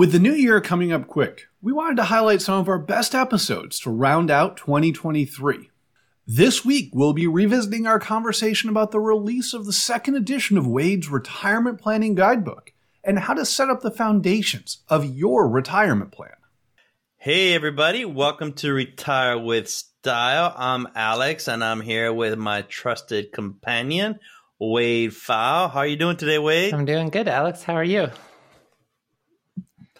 [0.00, 3.14] With the new year coming up quick, we wanted to highlight some of our best
[3.14, 5.68] episodes to round out 2023.
[6.26, 10.66] This week, we'll be revisiting our conversation about the release of the second edition of
[10.66, 12.72] Wade's Retirement Planning Guidebook
[13.04, 16.30] and how to set up the foundations of your retirement plan.
[17.18, 20.54] Hey, everybody, welcome to Retire with Style.
[20.56, 24.18] I'm Alex, and I'm here with my trusted companion,
[24.58, 25.70] Wade Pfau.
[25.70, 26.72] How are you doing today, Wade?
[26.72, 27.64] I'm doing good, Alex.
[27.64, 28.08] How are you?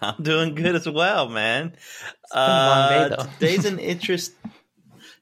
[0.03, 1.73] I'm doing good as well, man.
[1.75, 3.31] It's been a long day, though.
[3.39, 4.33] today's an interest.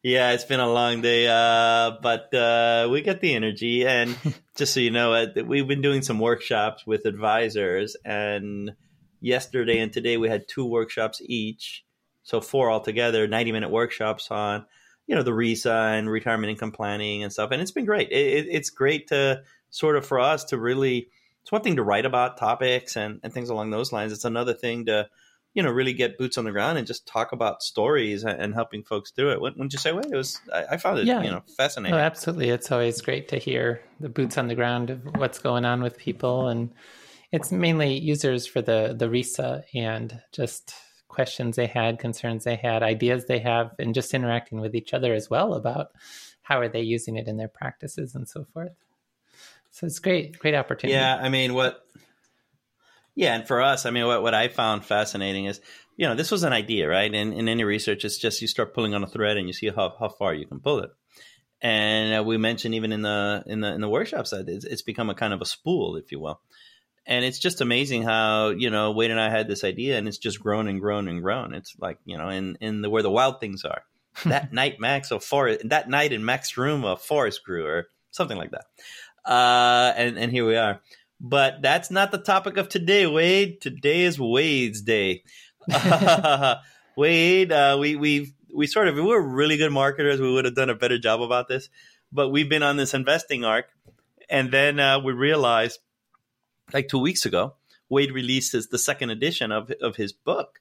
[0.02, 3.86] Yeah, it's been a long day, uh, but uh, we got the energy.
[3.86, 4.16] And
[4.56, 8.72] just so you know, uh, we've been doing some workshops with advisors, and
[9.20, 11.84] yesterday and today we had two workshops each,
[12.22, 14.64] so four altogether, ninety minute workshops on
[15.08, 17.50] you know the RISA and retirement income planning and stuff.
[17.50, 18.12] And it's been great.
[18.12, 21.08] It, it, it's great to sort of for us to really
[21.48, 24.12] it's one thing to write about topics and, and things along those lines.
[24.12, 25.08] It's another thing to,
[25.54, 28.52] you know, really get boots on the ground and just talk about stories and, and
[28.52, 29.40] helping folks do it.
[29.40, 31.22] Wouldn't you say, Wade, It was, I, I found it, Yeah.
[31.22, 31.96] you know, fascinating.
[31.96, 32.50] No, absolutely.
[32.50, 35.96] It's always great to hear the boots on the ground of what's going on with
[35.96, 36.70] people, and
[37.32, 40.74] it's mainly users for the the RISA and just
[41.08, 45.14] questions they had, concerns they had, ideas they have, and just interacting with each other
[45.14, 45.92] as well about
[46.42, 48.72] how are they using it in their practices and so forth.
[49.78, 50.98] So it's great, great opportunity.
[50.98, 51.86] Yeah, I mean, what?
[53.14, 55.60] Yeah, and for us, I mean, what what I found fascinating is,
[55.96, 57.14] you know, this was an idea, right?
[57.14, 59.68] In in any research, it's just you start pulling on a thread and you see
[59.68, 60.90] how how far you can pull it.
[61.62, 64.82] And uh, we mentioned even in the in the in the workshops that it's, it's
[64.82, 66.40] become a kind of a spool, if you will.
[67.06, 70.18] And it's just amazing how you know Wade and I had this idea, and it's
[70.18, 71.54] just grown and grown and grown.
[71.54, 73.82] It's like you know, in in the where the wild things are.
[74.24, 75.68] that night, Max, a forest.
[75.68, 78.64] That night in Max's room, a forest grew, or something like that.
[79.28, 80.80] Uh, and and here we are.
[81.20, 83.60] But that's not the topic of today, Wade.
[83.60, 85.22] Today is Wade's day.
[86.96, 90.20] Wade, uh, we we we sort of we were really good marketers.
[90.20, 91.68] We would have done a better job about this,
[92.10, 93.66] but we've been on this investing arc,
[94.30, 95.78] and then uh, we realized,
[96.72, 97.54] like two weeks ago,
[97.90, 100.60] Wade released his, the second edition of of his book,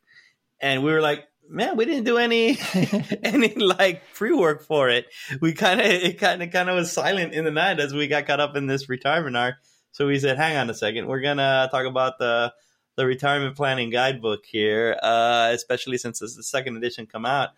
[0.59, 2.57] and we were like, man, we didn't do any
[3.23, 5.05] any like pre work for it.
[5.41, 8.07] We kind of it kind of kind of was silent in the night as we
[8.07, 9.55] got caught up in this retirement arc.
[9.91, 12.53] So we said, hang on a second, we're gonna talk about the
[12.95, 17.49] the retirement planning guidebook here, uh, especially since it's the second edition come out.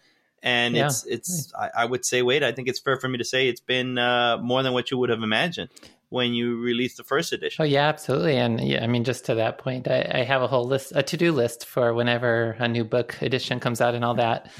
[0.43, 0.85] And Yeah.
[0.87, 3.47] it's it's I, I would say, Wade, I think it's fair for me to say
[3.47, 5.69] it's been uh, more than what you would have imagined
[6.09, 7.61] when you released the first edition.
[7.61, 8.35] Oh yeah, absolutely.
[8.37, 11.03] And yeah, I mean, just to that point, I, I have a whole list, a
[11.03, 14.51] to-do list for whenever a new book edition comes out and all that.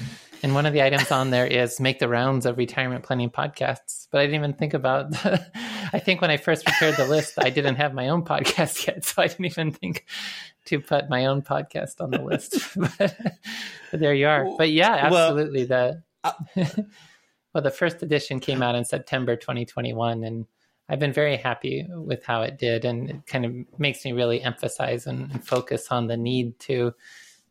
[0.42, 4.06] And one of the items on there is make the rounds of retirement planning podcasts.
[4.10, 5.12] But I didn't even think about.
[5.92, 9.04] I think when I first prepared the list, I didn't have my own podcast yet,
[9.04, 10.06] so I didn't even think
[10.66, 12.58] to put my own podcast on the list.
[12.76, 13.16] but,
[13.90, 14.46] but there you are.
[14.56, 15.64] But yeah, Well, absolutely.
[15.64, 16.32] the uh,
[17.52, 20.46] well, the first edition came out in September 2021, and
[20.90, 24.42] I've been very happy with how it did, and it kind of makes me really
[24.42, 26.92] emphasize and, and focus on the need to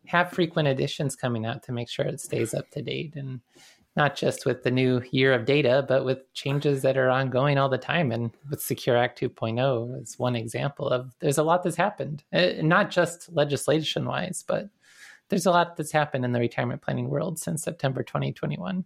[0.07, 3.39] have frequent editions coming out to make sure it stays up to date, and
[3.95, 7.69] not just with the new year of data, but with changes that are ongoing all
[7.69, 8.11] the time.
[8.11, 12.51] And with Secure Act 2.0 is one example of there's a lot that's happened, uh,
[12.61, 14.67] not just legislation wise, but
[15.29, 18.83] there's a lot that's happened in the retirement planning world since September 2021.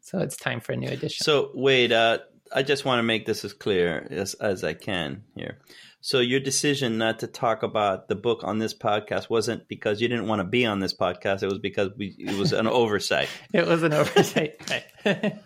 [0.00, 1.24] So it's time for a new edition.
[1.24, 2.18] So Wade, uh,
[2.54, 5.58] I just want to make this as clear as as I can here.
[6.04, 10.08] So your decision not to talk about the book on this podcast wasn't because you
[10.08, 11.44] didn't want to be on this podcast.
[11.44, 13.28] It was because we, it was an oversight.
[13.52, 14.60] it was an oversight.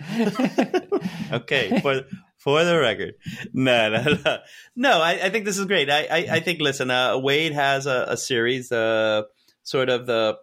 [1.32, 2.03] Okay, for
[2.38, 3.14] for the record,
[3.53, 4.38] no, no, no.
[4.76, 5.91] no I, I think this is great.
[5.91, 9.23] I I, I think listen, uh, Wade has a, a series, uh,
[9.62, 10.38] sort of the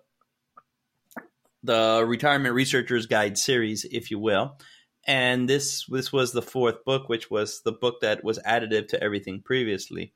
[1.63, 4.57] the retirement researchers guide series, if you will.
[5.05, 9.03] And this this was the fourth book, which was the book that was additive to
[9.03, 10.13] everything previously.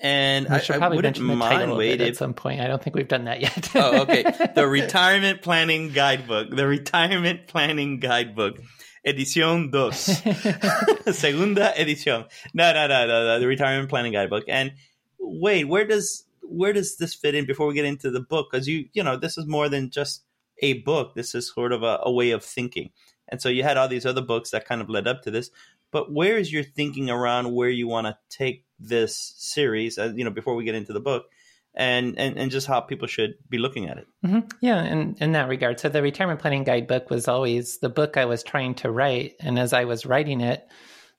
[0.00, 2.34] And we I, should I wouldn't mention the title mind of it Wade at some
[2.34, 2.60] point.
[2.60, 3.70] I don't think we've done that yet.
[3.74, 4.22] oh, okay.
[4.54, 6.50] The Retirement Planning Guidebook.
[6.50, 8.60] The Retirement Planning Guidebook.
[9.04, 9.96] Edición dos.
[11.16, 12.26] Segunda edición.
[12.54, 14.44] No, no, no, no, no, The Retirement Planning Guidebook.
[14.46, 14.72] And
[15.18, 18.48] Wade, where does where does this fit in before we get into the book?
[18.50, 20.22] Because you you know this is more than just
[20.60, 21.14] a book.
[21.14, 22.90] This is sort of a, a way of thinking.
[23.28, 25.50] And so you had all these other books that kind of led up to this.
[25.90, 29.98] But where is your thinking around where you want to take this series?
[29.98, 31.26] Uh, you know, before we get into the book,
[31.74, 34.06] and and and just how people should be looking at it.
[34.24, 35.78] hmm Yeah, in, in that regard.
[35.78, 39.34] So the retirement planning guidebook was always the book I was trying to write.
[39.40, 40.66] And as I was writing it,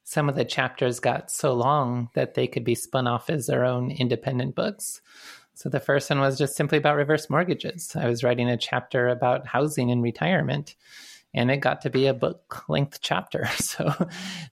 [0.04, 3.64] some of the chapters got so long that they could be spun off as their
[3.64, 5.02] own independent books.
[5.54, 7.96] So the first one was just simply about reverse mortgages.
[7.96, 10.76] I was writing a chapter about housing and retirement,
[11.34, 13.48] and it got to be a book length chapter.
[13.60, 13.94] So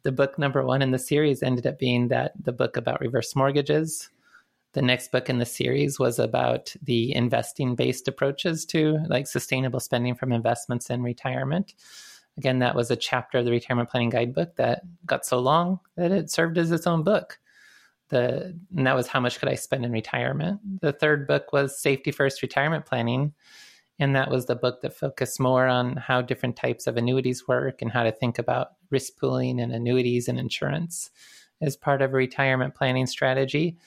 [0.03, 3.35] the book number one in the series ended up being that the book about reverse
[3.35, 4.09] mortgages.
[4.73, 9.79] The next book in the series was about the investing based approaches to like sustainable
[9.79, 11.73] spending from investments in retirement.
[12.37, 16.11] Again, that was a chapter of the retirement planning guidebook that got so long that
[16.11, 17.39] it served as its own book.
[18.09, 20.61] The and that was how much could I spend in retirement.
[20.81, 23.33] The third book was safety first retirement planning,
[23.99, 27.81] and that was the book that focused more on how different types of annuities work
[27.81, 31.09] and how to think about risk pooling and annuities and insurance
[31.61, 33.77] as part of a retirement planning strategy.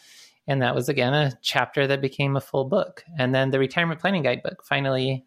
[0.48, 3.04] And that was again a chapter that became a full book.
[3.18, 5.26] And then the retirement planning guidebook finally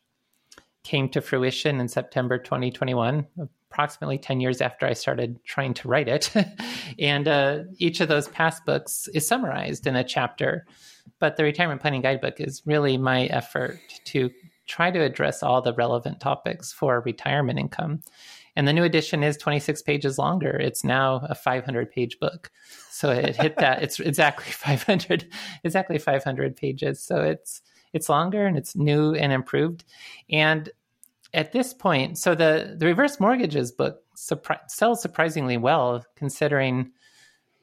[0.83, 3.25] came to fruition in September 2021,
[3.71, 6.29] approximately 10 years after I started trying to write it.
[6.99, 10.65] and uh, each of those past books is summarized in a chapter.
[11.19, 14.29] But the retirement planning guidebook is really my effort to
[14.67, 18.01] try to address all the relevant topics for retirement income.
[18.55, 20.51] And the new edition is 26 pages longer.
[20.51, 22.51] It's now a 500 page book.
[22.89, 23.81] So it hit that.
[23.81, 25.27] It's exactly 500,
[25.63, 27.03] exactly 500 pages.
[27.03, 27.61] So it's
[27.93, 29.83] it's longer and it's new and improved.
[30.29, 30.69] And
[31.33, 36.91] at this point, so the the reverse mortgages book surpri- sells surprisingly well, considering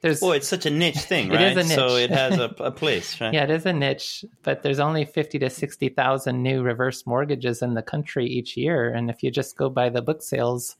[0.01, 1.57] there's Well, it's such a niche thing, It right?
[1.57, 1.75] is a niche.
[1.75, 3.33] So it has a, a place, right?
[3.33, 7.73] yeah, it is a niche, but there's only 50 to 60,000 new reverse mortgages in
[7.75, 8.91] the country each year.
[8.93, 10.75] And if you just go by the book sales,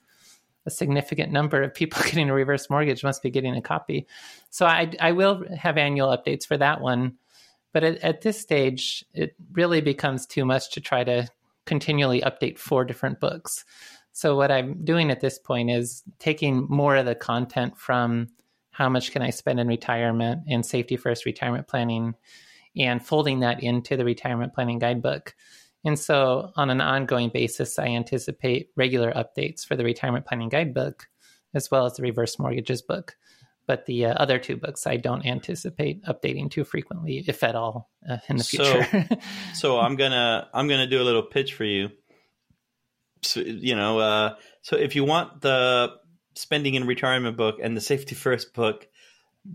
[0.66, 4.08] a significant number of people getting a reverse mortgage must be getting a copy.
[4.50, 7.18] So I, I will have annual updates for that one.
[7.74, 11.28] But at, at this stage, it really becomes too much to try to
[11.66, 13.64] continually update four different books.
[14.12, 18.28] So what I'm doing at this point is taking more of the content from
[18.82, 22.16] how much can I spend in retirement and safety first retirement planning
[22.76, 25.36] and folding that into the retirement planning guidebook.
[25.86, 31.08] And so on an ongoing basis, I anticipate regular updates for the retirement planning guidebook
[31.54, 33.16] as well as the reverse mortgages book.
[33.68, 37.92] But the uh, other two books, I don't anticipate updating too frequently, if at all,
[38.10, 39.08] uh, in the So- future.
[39.54, 41.90] So I'm gonna I'm gonna do a little pitch for you.
[43.22, 45.92] So, you know, uh, so if you want the
[46.36, 48.88] spending in retirement book and the safety first book,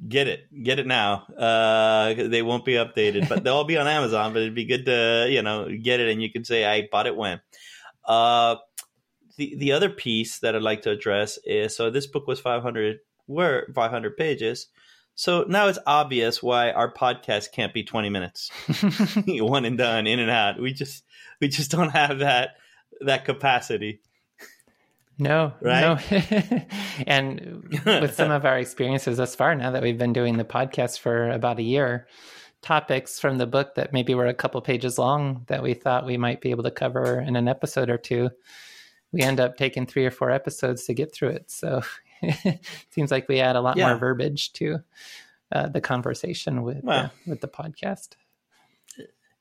[0.09, 1.27] get it, get it now.
[1.37, 4.33] Uh, they won't be updated, but they'll all be on Amazon.
[4.33, 7.07] But it'd be good to you know get it, and you can say I bought
[7.07, 7.41] it when.
[8.05, 8.57] Uh,
[9.37, 12.99] the the other piece that I'd like to address is so this book was 500
[13.27, 14.69] were 500 pages.
[15.15, 18.51] So now it's obvious why our podcast can't be 20 minutes.
[19.27, 20.61] one and done, in and out.
[20.61, 21.05] We just
[21.41, 22.51] we just don't have that
[23.01, 24.01] that capacity.
[25.19, 25.81] No, Right?
[25.81, 25.99] no.
[27.07, 30.99] and with some of our experiences thus far, now that we've been doing the podcast
[31.01, 32.07] for about a year,
[32.63, 36.17] topics from the book that maybe were a couple pages long that we thought we
[36.17, 38.29] might be able to cover in an episode or two,
[39.13, 41.51] we end up taking three or four episodes to get through it.
[41.51, 41.81] So
[42.21, 43.89] it seems like we add a lot Yeah.
[43.91, 44.81] more verbiage to
[45.53, 48.17] uh, the conversation with uh, with the podcast.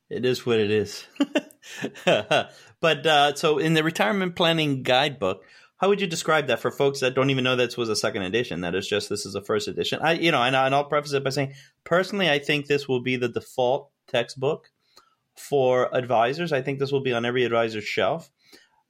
[0.10, 1.06] It is what it is.
[2.06, 5.44] but uh, so in the retirement planning guidebook,
[5.78, 8.22] how would you describe that for folks that don't even know this was a second
[8.24, 8.62] edition?
[8.62, 10.00] That is just this is a first edition.
[10.02, 11.54] I, you know, and, and I'll preface it by saying,
[11.84, 14.72] personally, I think this will be the default textbook
[15.36, 16.54] for advisors.
[16.54, 18.30] I think this will be on every advisor's shelf.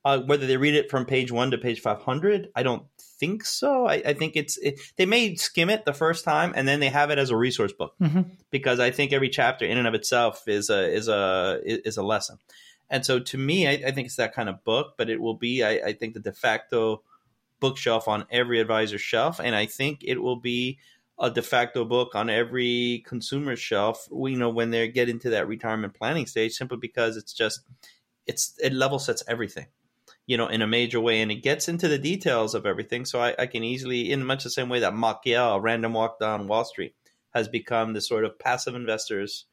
[0.03, 2.83] Uh, whether they read it from page one to page 500, I don't
[3.19, 3.87] think so.
[3.87, 6.89] I, I think it's it, they may skim it the first time and then they
[6.89, 8.37] have it as a resource book Mhm.
[8.51, 12.03] because I think every chapter in and of itself is a is a is a
[12.03, 12.37] lesson.
[12.89, 15.33] And so to me, I, I think it's that kind of book, but it will
[15.33, 17.01] be, I, I think, the de facto
[17.59, 20.79] bookshelf on every advisor's shelf, and I think it will be
[21.17, 24.07] a de facto book on every consumer's shelf.
[24.11, 27.61] You know, when they get into that retirement planning stage, simply because it's just
[28.27, 29.67] it's it level sets everything
[30.27, 33.05] you know, in a major way, and it gets into the details of everything.
[33.05, 36.47] So I, I can easily, in much the same way that Machiavelli, random walk down
[36.47, 36.95] Wall Street,
[37.33, 39.45] has become the sort of passive investors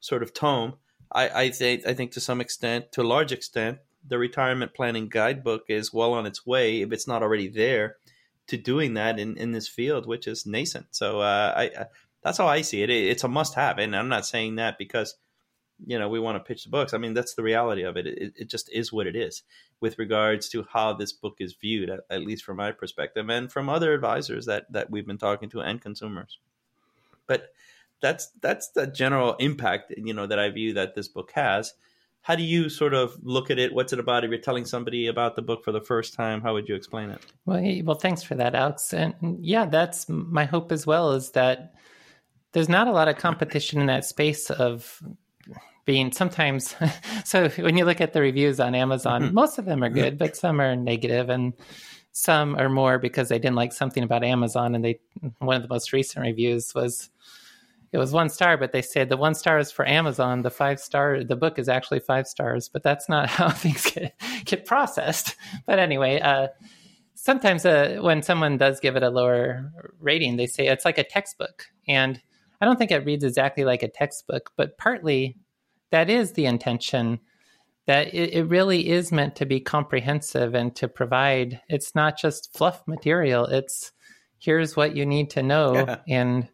[0.00, 0.74] sort of tome.
[1.12, 5.08] I, I think I think to some extent, to a large extent, the retirement planning
[5.08, 7.96] guidebook is well on its way, if it's not already there,
[8.46, 10.86] to doing that in, in this field, which is nascent.
[10.90, 11.86] So uh, I, I,
[12.22, 12.90] that's how I see it.
[12.90, 13.08] it.
[13.08, 15.16] It's a must have, and I'm not saying that because
[15.86, 16.94] you know we want to pitch the books.
[16.94, 18.06] I mean that's the reality of it.
[18.06, 19.42] It, it just is what it is
[19.80, 23.50] with regards to how this book is viewed, at, at least from my perspective, and
[23.50, 26.38] from other advisors that that we've been talking to and consumers.
[27.26, 27.52] But
[28.00, 31.74] that's that's the general impact you know that I view that this book has.
[32.22, 33.72] How do you sort of look at it?
[33.72, 34.24] What's it about?
[34.24, 37.08] If you're telling somebody about the book for the first time, how would you explain
[37.08, 37.24] it?
[37.46, 38.92] Well, well, thanks for that, Alex.
[38.92, 41.12] And yeah, that's my hope as well.
[41.12, 41.74] Is that
[42.52, 45.02] there's not a lot of competition in that space of
[45.86, 46.74] being sometimes
[47.24, 49.34] so when you look at the reviews on amazon mm-hmm.
[49.34, 51.54] most of them are good but some are negative and
[52.12, 55.00] some are more because they didn't like something about amazon and they
[55.38, 57.10] one of the most recent reviews was
[57.92, 60.42] it was one star, but they said the one star is for Amazon.
[60.42, 64.14] The five star, the book is actually five stars, but that's not how things get,
[64.44, 65.34] get processed.
[65.66, 66.48] But anyway, uh,
[67.14, 71.04] sometimes uh, when someone does give it a lower rating, they say it's like a
[71.04, 71.66] textbook.
[71.88, 72.20] And
[72.60, 75.36] I don't think it reads exactly like a textbook, but partly
[75.90, 77.20] that is the intention
[77.86, 82.56] that it, it really is meant to be comprehensive and to provide, it's not just
[82.56, 83.46] fluff material.
[83.46, 83.90] It's
[84.38, 85.74] here's what you need to know.
[85.74, 85.96] Yeah.
[86.08, 86.48] And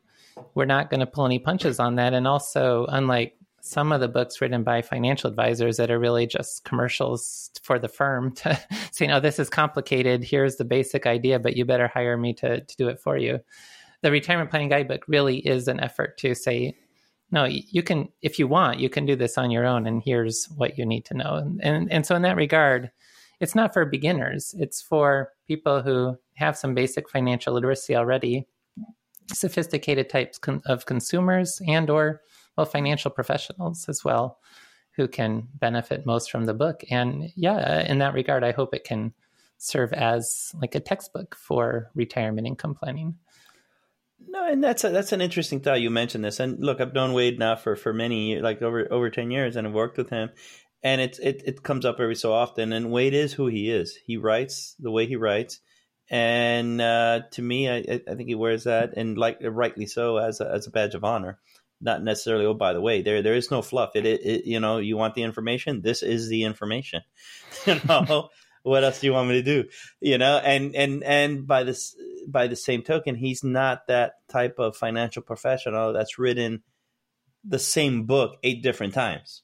[0.55, 2.15] we're not going to pull any punches on that.
[2.15, 6.65] And also, unlike some of the books written by financial advisors that are really just
[6.65, 8.59] commercials for the firm to
[8.93, 10.23] say, no, this is complicated.
[10.23, 13.41] Here's the basic idea, but you better hire me to, to do it for you.
[14.03, 16.77] The retirement planning guidebook really is an effort to say,
[17.33, 20.45] no, you can, if you want, you can do this on your own, and here's
[20.57, 21.35] what you need to know.
[21.35, 22.93] And, and, and so, in that regard,
[23.41, 28.47] it's not for beginners, it's for people who have some basic financial literacy already
[29.33, 32.23] sophisticated types con- of consumers and or
[32.57, 34.39] well financial professionals as well
[34.97, 36.83] who can benefit most from the book.
[36.91, 39.13] And yeah in that regard i hope it can
[39.59, 43.17] serve as like a textbook for retirement income planning.
[44.29, 45.81] No and that's a, that's an interesting thought.
[45.81, 46.41] You mentioned this.
[46.41, 49.67] And look i've known wade now for for many like over over 10 years and
[49.67, 50.31] i've worked with him.
[50.83, 52.73] And it's it, it comes up every so often.
[52.73, 53.99] And wade is who he is.
[54.05, 55.61] He writes the way he writes
[56.09, 60.41] and uh, to me, I, I, think he wears that, and like rightly so, as
[60.41, 61.39] a, as a badge of honor.
[61.81, 62.47] Not necessarily.
[62.47, 63.97] Oh, by the way, there there is no fluff.
[63.97, 65.83] It, it, it you know, you want the information.
[65.83, 67.03] This is the information.
[67.67, 68.31] you know,
[68.63, 69.69] what else do you want me to do?
[70.01, 71.95] You know, and and and by this
[72.27, 76.63] by the same token, he's not that type of financial professional that's written
[77.45, 79.43] the same book eight different times.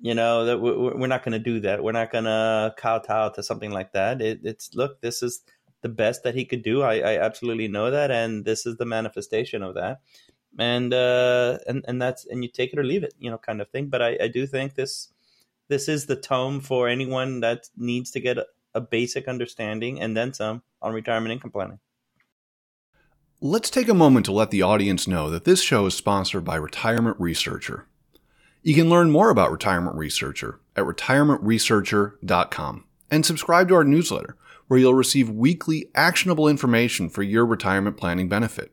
[0.00, 1.82] You know that we're not going to do that.
[1.82, 4.20] We're not going to kowtow to something like that.
[4.20, 5.42] It, it's look, this is
[5.84, 6.82] the best that he could do.
[6.82, 10.00] I, I absolutely know that, and this is the manifestation of that.
[10.58, 13.60] And uh, and and that's and you take it or leave it, you know, kind
[13.60, 13.88] of thing.
[13.88, 15.12] But I, I do think this
[15.68, 20.16] this is the tome for anyone that needs to get a, a basic understanding and
[20.16, 21.80] then some on retirement income planning.
[23.40, 26.56] Let's take a moment to let the audience know that this show is sponsored by
[26.56, 27.86] Retirement Researcher.
[28.62, 34.78] You can learn more about Retirement Researcher at retirementresearcher.com and subscribe to our newsletter where
[34.78, 38.72] you'll receive weekly actionable information for your retirement planning benefit.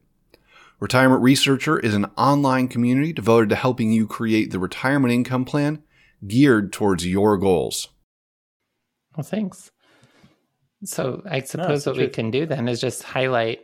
[0.79, 5.83] Retirement Researcher is an online community devoted to helping you create the retirement income plan
[6.27, 7.89] geared towards your goals.
[9.15, 9.71] Well, thanks.
[10.83, 13.59] So I suppose no, what we can do then is just highlight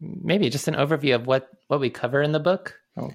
[0.00, 2.78] maybe just an overview of what what we cover in the book.
[2.98, 3.10] Oh.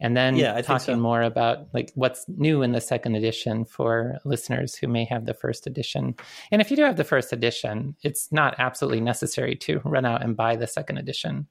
[0.00, 1.00] And then yeah, talking so.
[1.00, 5.34] more about like what's new in the second edition for listeners who may have the
[5.34, 6.14] first edition.
[6.50, 10.22] And if you do have the first edition, it's not absolutely necessary to run out
[10.22, 11.48] and buy the second edition.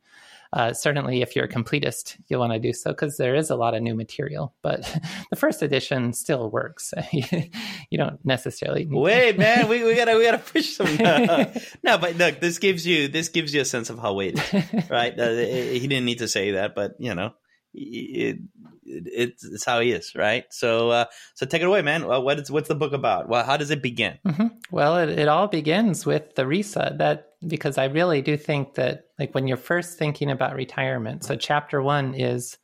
[0.51, 3.55] Uh, certainly, if you're a completist, you'll want to do so because there is a
[3.55, 4.55] lot of new material.
[4.63, 4.81] But
[5.29, 6.91] the first edition still works.
[7.11, 8.87] you don't necessarily.
[8.89, 10.95] Wade, man, we, we gotta we gotta push some.
[10.95, 11.51] No.
[11.83, 14.41] no, but look, this gives you this gives you a sense of how Wade,
[14.89, 15.19] right?
[15.19, 17.33] Uh, he didn't need to say that, but you know
[17.73, 18.39] it,
[18.85, 20.45] it, it's how he is, right?
[20.49, 22.05] So, uh, so take it away, man.
[22.05, 23.29] Well, what is what's the book about?
[23.29, 24.17] Well, how does it begin?
[24.25, 24.47] Mm-hmm.
[24.71, 26.97] Well, it, it all begins with the RISA.
[26.97, 31.35] That because I really do think that, like, when you're first thinking about retirement, so
[31.35, 32.57] chapter one is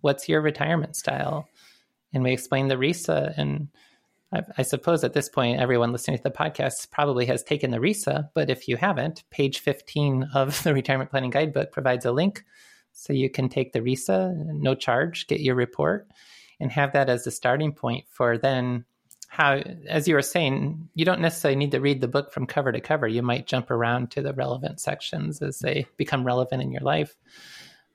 [0.00, 1.48] what's your retirement style,
[2.12, 3.68] and we explain the RISA and.
[4.30, 7.80] I, I suppose at this point, everyone listening to the podcast probably has taken the
[7.80, 12.44] RISA, but if you haven't, page 15 of the Retirement Planning Guidebook provides a link
[12.98, 16.08] so you can take the RISA, no charge, get your report,
[16.58, 18.84] and have that as the starting point for then
[19.28, 22.72] how, as you were saying, you don't necessarily need to read the book from cover
[22.72, 23.06] to cover.
[23.06, 27.16] You might jump around to the relevant sections as they become relevant in your life.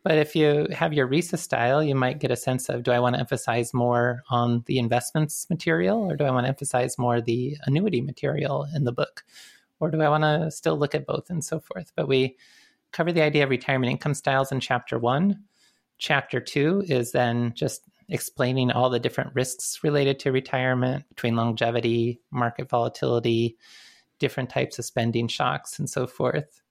[0.03, 2.99] But if you have your RISA style, you might get a sense of do I
[2.99, 7.19] want to emphasize more on the investments material or do I want to emphasize more
[7.19, 9.25] the annuity material in the book?
[9.81, 11.91] Or do I want to still look at both and so forth?
[11.93, 12.37] But we
[12.93, 15.43] cover the idea of retirement income styles in chapter one.
[15.97, 22.21] Chapter two is then just explaining all the different risks related to retirement between longevity,
[22.31, 23.57] market volatility,
[24.19, 26.61] different types of spending shocks, and so forth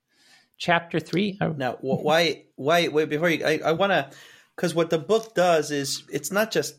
[0.59, 1.39] chapter three.
[1.41, 1.55] Oh.
[1.57, 4.11] Now, why, why, Wade, before you, I, I want to,
[4.55, 6.77] because what the book does is it's not just,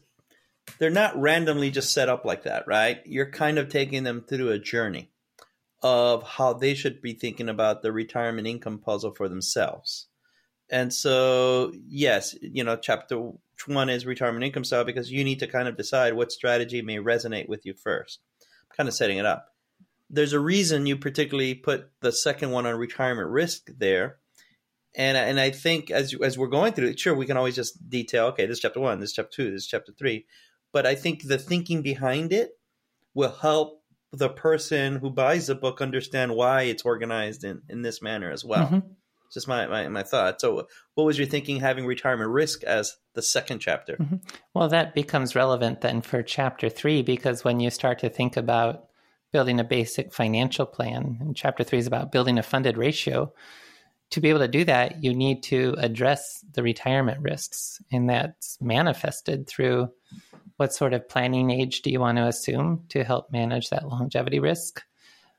[0.79, 3.01] they're not randomly just set up like that, right?
[3.05, 5.09] You're kind of taking them through a journey
[5.83, 10.07] of how they should be thinking about the retirement income puzzle for themselves.
[10.69, 13.31] And so, yes, you know, chapter
[13.67, 16.97] one is retirement income style because you need to kind of decide what strategy may
[16.97, 18.19] resonate with you first.
[18.41, 19.53] I'm kind of setting it up
[20.13, 24.17] there's a reason you particularly put the second one on retirement risk there.
[24.95, 27.89] And and I think as as we're going through it, sure we can always just
[27.89, 28.27] detail.
[28.27, 30.27] Okay, this is chapter one, this is chapter two, this is chapter three.
[30.71, 32.51] But I think the thinking behind it
[33.15, 33.82] will help
[34.13, 38.45] the person who buys the book understand why it's organized in, in this manner as
[38.45, 38.67] well.
[38.67, 38.87] Mm-hmm.
[39.33, 40.39] Just my, my, my thought.
[40.39, 43.97] So, what was your thinking having retirement risk as the second chapter?
[43.97, 44.17] Mm-hmm.
[44.53, 48.85] Well, that becomes relevant then for chapter three because when you start to think about
[49.33, 51.17] building a basic financial plan.
[51.19, 53.33] And chapter three is about building a funded ratio.
[54.11, 58.59] To be able to do that, you need to address the retirement risks, and that's
[58.61, 59.89] manifested through
[60.57, 64.39] what sort of planning age do you want to assume to help manage that longevity
[64.39, 64.83] risk?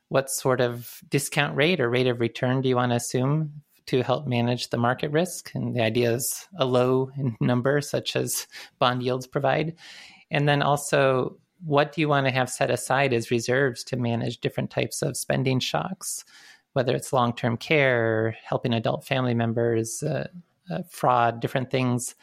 [0.09, 4.03] What sort of discount rate or rate of return do you want to assume to
[4.03, 5.51] help manage the market risk?
[5.55, 8.47] And the idea is a low number, such as
[8.79, 9.75] bond yields provide.
[10.31, 14.39] And then also what do you want to have set aside as reserves to manage
[14.39, 16.25] different types of spending shocks,
[16.73, 20.27] whether it's long term care, helping adult family members, uh,
[20.69, 22.15] uh, fraud, different things?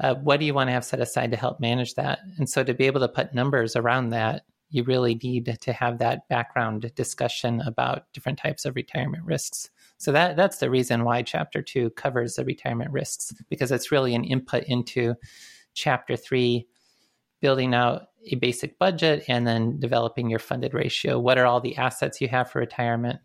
[0.00, 2.20] Uh, what do you want to have set aside to help manage that?
[2.38, 5.98] And so to be able to put numbers around that, you really need to have
[5.98, 9.70] that background discussion about different types of retirement risks.
[9.98, 14.16] So that that's the reason why chapter 2 covers the retirement risks because it's really
[14.16, 15.14] an input into
[15.74, 16.66] chapter 3
[17.40, 21.20] building out a basic budget and then developing your funded ratio.
[21.20, 23.20] What are all the assets you have for retirement?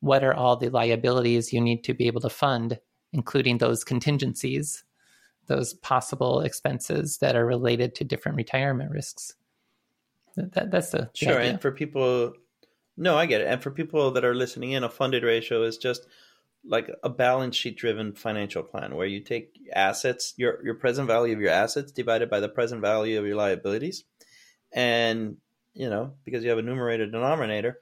[0.00, 2.78] What are all the liabilities you need to be able to fund,
[3.12, 4.84] including those contingencies,
[5.48, 9.34] those possible expenses that are related to different retirement risks?
[10.36, 11.38] That, that's the, sure.
[11.38, 11.50] Idea.
[11.50, 12.34] And for people,
[12.96, 13.48] no, I get it.
[13.48, 16.06] And for people that are listening in, a funded ratio is just
[16.64, 21.34] like a balance sheet driven financial plan where you take assets, your your present value
[21.34, 24.04] of your assets divided by the present value of your liabilities
[24.72, 25.36] and
[25.74, 27.78] you know because you have a numerator denominator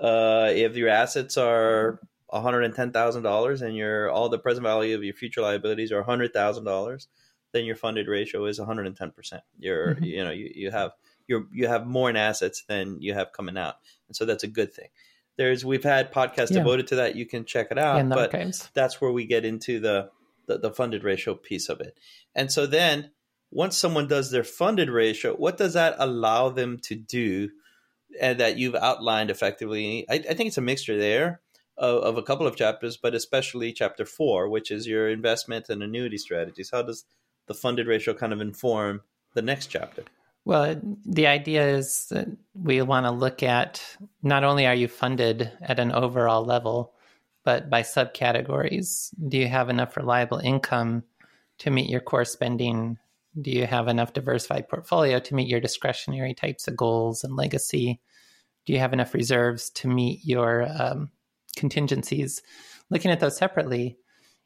[0.00, 2.00] uh, if your assets are
[2.32, 7.06] $110000 and your all the present value of your future liabilities are $100000
[7.52, 10.04] then your funded ratio is 110% you're mm-hmm.
[10.04, 10.92] you know you, you have
[11.26, 13.76] you you have more in assets than you have coming out
[14.08, 14.88] and so that's a good thing
[15.36, 16.58] there's we've had podcasts yeah.
[16.58, 18.30] devoted to that you can check it out but
[18.74, 20.10] that's where we get into the,
[20.46, 21.96] the the funded ratio piece of it
[22.34, 23.10] and so then
[23.50, 27.50] once someone does their funded ratio, what does that allow them to do?
[28.20, 30.06] And that you've outlined effectively.
[30.08, 31.40] I, I think it's a mixture there
[31.78, 35.82] of, of, a couple of chapters, but especially chapter four, which is your investment and
[35.82, 36.70] annuity strategies.
[36.70, 37.04] How does
[37.46, 39.02] the funded ratio kind of inform
[39.34, 40.04] the next chapter?
[40.44, 43.82] Well, the idea is that we want to look at
[44.22, 46.94] not only are you funded at an overall level,
[47.44, 49.14] but by subcategories.
[49.28, 51.04] Do you have enough reliable income
[51.58, 52.98] to meet your core spending
[53.40, 58.00] do you have enough diversified portfolio to meet your discretionary types of goals and legacy?
[58.66, 61.10] Do you have enough reserves to meet your um,
[61.56, 62.42] contingencies?
[62.90, 63.98] Looking at those separately.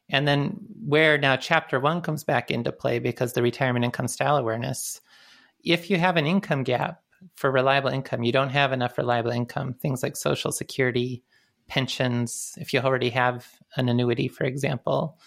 [0.09, 4.37] And then where now chapter one comes back into play because the retirement income style
[4.37, 5.01] awareness.
[5.63, 7.01] If you have an income gap
[7.35, 11.23] for reliable income, you don't have enough reliable income, things like social security,
[11.67, 15.17] pensions, if you already have an annuity, for example,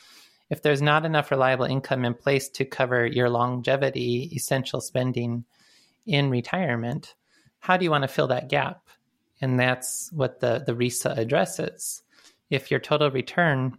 [0.51, 5.45] if there's not enough reliable income in place to cover your longevity essential spending
[6.07, 7.15] in retirement,
[7.59, 8.86] how do you want to fill that gap?
[9.41, 12.03] And that's what the, the RISA addresses.
[12.51, 13.79] If your total return,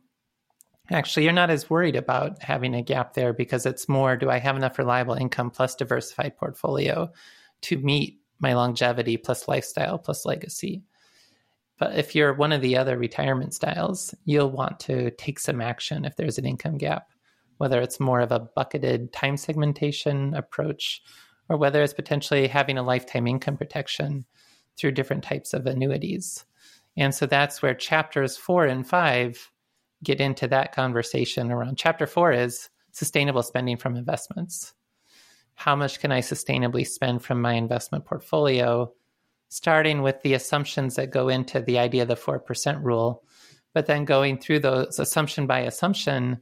[0.92, 4.38] actually, you're not as worried about having a gap there because it's more do I
[4.38, 7.12] have enough reliable income plus diversified portfolio
[7.62, 10.84] to meet my longevity plus lifestyle plus legacy?
[11.80, 16.06] But if you're one of the other retirement styles, you'll want to take some action
[16.06, 17.10] if there's an income gap,
[17.58, 21.02] whether it's more of a bucketed time segmentation approach
[21.50, 24.26] or whether it's potentially having a lifetime income protection
[24.78, 26.46] through different types of annuities.
[26.96, 29.52] And so that's where chapters four and five
[30.04, 34.74] get into that conversation around chapter four is sustainable spending from investments.
[35.56, 38.92] How much can I sustainably spend from my investment portfolio?
[39.50, 43.24] Starting with the assumptions that go into the idea of the 4% rule,
[43.74, 46.42] but then going through those assumption by assumption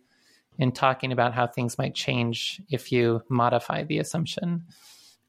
[0.58, 4.64] and talking about how things might change if you modify the assumption.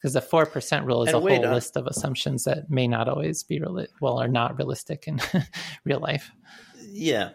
[0.06, 3.42] Because the 4% rule is and a whole list of assumptions that may not always
[3.42, 5.20] be real, well, are not realistic in
[5.84, 6.30] real life.
[6.80, 7.30] Yeah.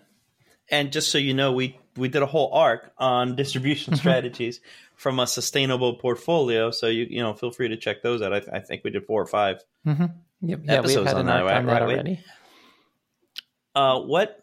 [0.69, 3.99] And just so you know, we we did a whole arc on distribution mm-hmm.
[3.99, 4.61] strategies
[4.95, 6.71] from a sustainable portfolio.
[6.71, 8.33] So you you know feel free to check those out.
[8.33, 10.05] I, I think we did four or 5 mm-hmm.
[10.39, 10.61] yep.
[10.63, 12.23] Yeah, we've had an arc on that, right, already.
[13.75, 14.40] Uh, what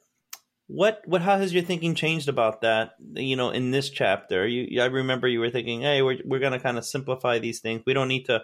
[0.68, 2.92] what what how has your thinking changed about that?
[3.14, 6.52] You know, in this chapter, you I remember you were thinking, hey, we're we're going
[6.52, 7.83] to kind of simplify these things.
[7.87, 8.42] We don't need to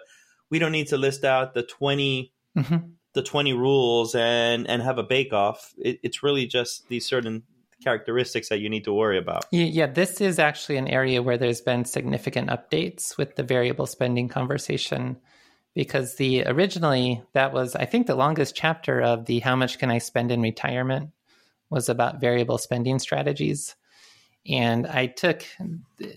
[0.49, 2.77] we don't need to list out the 20 mm-hmm.
[3.13, 5.73] the twenty rules and and have a bake off.
[5.77, 7.43] It, it's really just these certain
[7.83, 9.45] characteristics that you need to worry about.
[9.51, 14.29] Yeah, this is actually an area where there's been significant updates with the variable spending
[14.29, 15.17] conversation
[15.75, 19.91] because the originally that was I think the longest chapter of the how much can
[19.91, 21.11] I spend in retirement
[21.69, 23.75] was about variable spending strategies.
[24.47, 25.43] And I took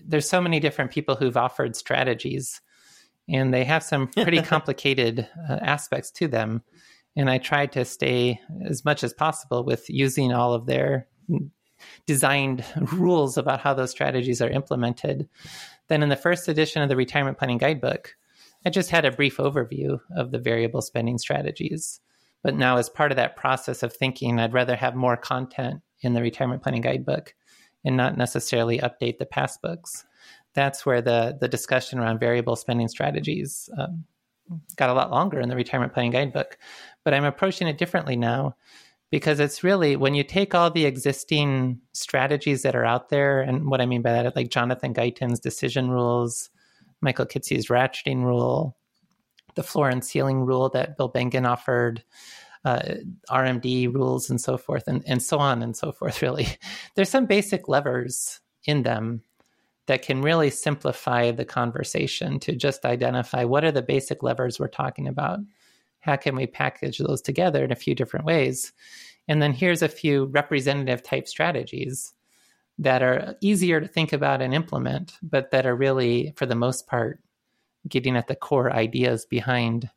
[0.05, 2.61] there's so many different people who've offered strategies
[3.27, 6.63] and they have some pretty complicated uh, aspects to them
[7.15, 11.07] and I tried to stay as much as possible with using all of their
[12.05, 15.27] designed rules about how those strategies are implemented.
[15.87, 18.15] Then, in the first edition of the Retirement Planning Guidebook,
[18.65, 21.99] I just had a brief overview of the variable spending strategies.
[22.43, 26.13] But now, as part of that process of thinking, I'd rather have more content in
[26.13, 27.33] the Retirement Planning Guidebook
[27.83, 30.05] and not necessarily update the past books.
[30.53, 34.05] That's where the, the discussion around variable spending strategies um,
[34.75, 36.57] got a lot longer in the Retirement Planning Guidebook.
[37.03, 38.55] But I'm approaching it differently now
[39.11, 43.69] because it's really when you take all the existing strategies that are out there, and
[43.69, 46.49] what I mean by that, like Jonathan Guyton's decision rules,
[47.01, 48.77] Michael Kitces's ratcheting rule,
[49.55, 52.03] the floor and ceiling rule that Bill Bengen offered,
[52.65, 52.95] uh,
[53.29, 56.21] RMD rules, and so forth, and, and so on and so forth.
[56.21, 56.47] Really,
[56.95, 59.23] there's some basic levers in them
[59.87, 64.67] that can really simplify the conversation to just identify what are the basic levers we're
[64.67, 65.39] talking about
[65.99, 68.73] how can we package those together in a few different ways?
[69.27, 72.13] And then here's a few representative type strategies
[72.77, 76.87] that are easier to think about and implement, but that are really, for the most
[76.87, 77.19] part,
[77.87, 79.89] getting at the core ideas behind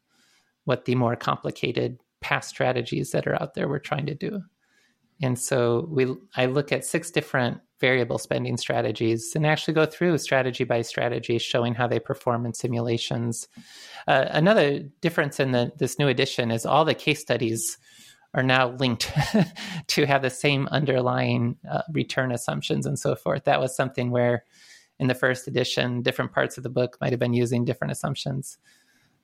[0.64, 4.42] what the more complicated past strategies that are out there we're trying to do.
[5.20, 10.16] And so we I look at six different variable spending strategies and actually go through
[10.18, 13.48] strategy by strategy, showing how they perform in simulations.
[14.06, 17.78] Uh, another difference in the, this new edition is all the case studies
[18.34, 19.12] are now linked
[19.88, 23.44] to have the same underlying uh, return assumptions and so forth.
[23.44, 24.44] That was something where
[25.02, 28.56] in the first edition, different parts of the book might have been using different assumptions.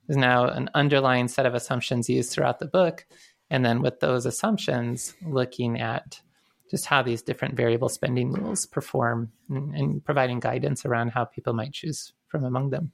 [0.08, 3.06] There's now an underlying set of assumptions used throughout the book.
[3.48, 6.20] And then with those assumptions, looking at
[6.68, 11.52] just how these different variable spending rules perform and, and, providing guidance around how people
[11.52, 12.90] might choose from among them.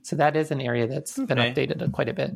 [0.00, 1.26] So that is an area that's okay.
[1.26, 2.32] been updated quite a bit.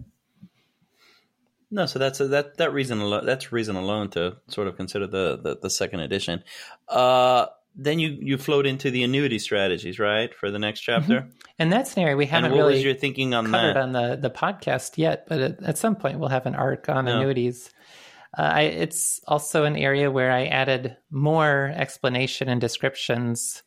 [1.70, 3.27] No, so that's a, that that reason alone.
[3.27, 6.44] That's reason alone to sort of consider the the, the second edition.
[6.88, 11.20] Uh, then you you float into the annuity strategies, right, for the next chapter.
[11.20, 11.31] Mm-hmm.
[11.59, 13.76] And that's an area we haven't and what really was your thinking on covered that?
[13.76, 17.04] on the the podcast yet, but at, at some point we'll have an arc on
[17.04, 17.16] no.
[17.16, 17.70] annuities.
[18.37, 23.62] Uh, I, it's also an area where I added more explanation and descriptions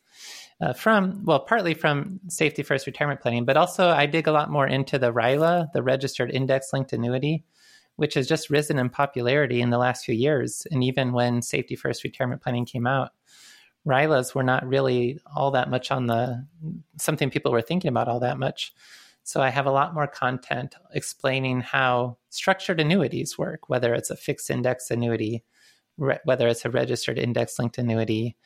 [0.60, 4.50] uh, from, well, partly from Safety First Retirement Planning, but also I dig a lot
[4.50, 7.44] more into the RILA, the Registered Index Linked Annuity,
[7.96, 10.64] which has just risen in popularity in the last few years.
[10.70, 13.10] And even when Safety First Retirement Planning came out,
[13.86, 16.46] RILAs were not really all that much on the
[16.98, 18.72] something people were thinking about all that much.
[19.24, 24.16] So I have a lot more content explaining how structured annuities work, whether it's a
[24.16, 25.44] fixed index annuity,
[25.96, 28.36] re- whether it's a registered index linked annuity.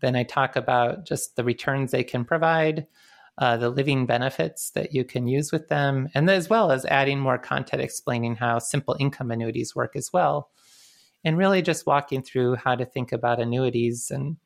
[0.00, 2.86] Then I talk about just the returns they can provide,
[3.38, 7.18] uh, the living benefits that you can use with them, and as well as adding
[7.18, 10.50] more content explaining how simple income annuities work as well.
[11.24, 14.36] And really just walking through how to think about annuities and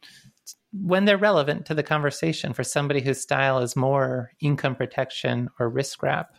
[0.73, 5.69] when they're relevant to the conversation for somebody whose style is more income protection or
[5.69, 6.37] risk wrap,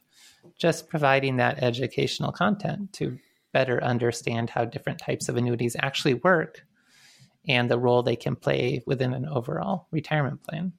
[0.60, 3.17] just providing that educational content to
[3.54, 6.65] better understand how different types of annuities actually work
[7.47, 10.73] and the role they can play within an overall retirement plan.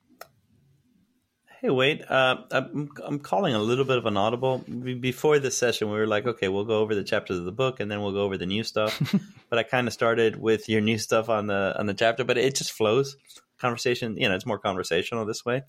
[1.61, 2.05] Hey, Wade.
[2.09, 4.59] Uh, I'm, I'm calling a little bit of an audible.
[4.59, 7.81] Before this session, we were like, okay, we'll go over the chapters of the book,
[7.81, 9.03] and then we'll go over the new stuff.
[9.51, 12.39] but I kind of started with your new stuff on the on the chapter, but
[12.39, 13.17] it just flows.
[13.59, 15.65] Conversation, you know, it's more conversational this way.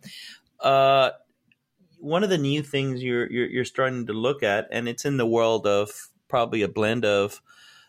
[0.60, 1.10] Uh,
[1.98, 5.18] one of the new things you're, you're you're starting to look at, and it's in
[5.18, 5.90] the world of
[6.28, 7.42] probably a blend of,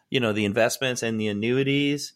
[0.09, 2.15] you know, the investments and the annuities,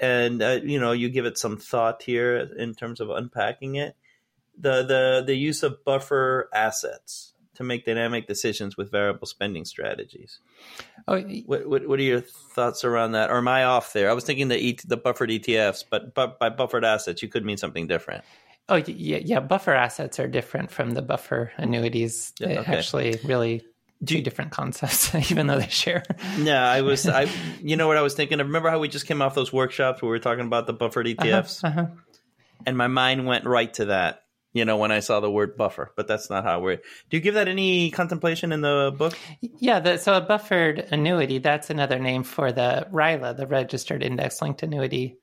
[0.00, 3.96] and uh, you know, you give it some thought here in terms of unpacking it
[4.58, 10.40] the the the use of buffer assets to make dynamic decisions with variable spending strategies.
[11.08, 13.30] Oh, what, what, what are your thoughts around that?
[13.30, 14.10] Or am I off there?
[14.10, 17.44] I was thinking the e, the buffered ETFs, but, but by buffered assets, you could
[17.44, 18.24] mean something different.
[18.68, 19.40] Oh yeah, yeah.
[19.40, 22.32] Buffer assets are different from the buffer annuities.
[22.40, 22.76] Yeah, okay.
[22.76, 23.64] Actually, really
[24.04, 26.02] two different concepts, even though they share.
[26.36, 27.08] Yeah, I was.
[27.08, 27.28] I
[27.62, 28.38] you know what I was thinking.
[28.38, 31.06] Remember how we just came off those workshops where we were talking about the buffered
[31.06, 31.90] ETFs, uh-huh, uh-huh.
[32.66, 34.24] and my mind went right to that
[34.56, 36.76] you know, when I saw the word buffer, but that's not how we're.
[36.76, 39.14] Do you give that any contemplation in the book?
[39.40, 44.40] Yeah, the, so a buffered annuity, that's another name for the RILA, the registered index
[44.40, 45.18] linked annuity.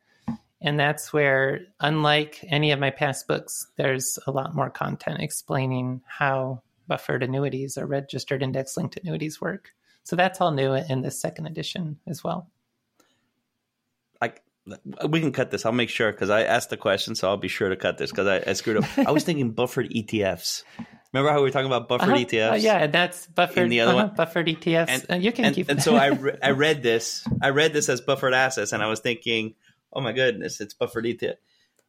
[0.61, 6.01] And that's where, unlike any of my past books, there's a lot more content explaining
[6.05, 9.71] how buffered annuities or registered index linked annuities work.
[10.03, 12.51] So that's all new in this second edition as well.
[14.21, 14.33] I
[15.07, 15.65] we can cut this.
[15.65, 18.11] I'll make sure because I asked the question, so I'll be sure to cut this
[18.11, 18.85] because I, I, screwed up.
[18.97, 20.63] I was thinking buffered ETFs.
[21.11, 22.25] Remember how we were talking about buffered uh-huh.
[22.25, 22.51] ETFs?
[22.51, 23.69] Uh, yeah, that's buffered.
[23.69, 24.07] the other uh-huh.
[24.07, 24.89] one, buffered ETFs.
[24.89, 25.69] And, uh, you can and, keep.
[25.69, 27.27] And so I re- I read this.
[27.41, 29.55] I read this as buffered assets, and I was thinking,
[29.91, 31.35] oh my goodness, it's buffered ETF.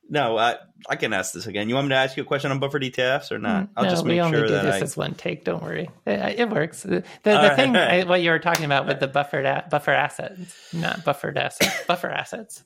[0.08, 0.56] No, I,
[0.88, 1.68] I can ask this again.
[1.68, 3.70] You want me to ask you a question on buffer ETFs or not?
[3.76, 4.80] I'll no, just make we only sure do that this I...
[4.80, 5.44] as one take.
[5.44, 6.82] Don't worry, it, it works.
[6.82, 8.06] The, the, right, thing, right.
[8.06, 12.10] what you were talking about with the buffered a, buffer assets, not buffered assets, buffer
[12.10, 12.64] assets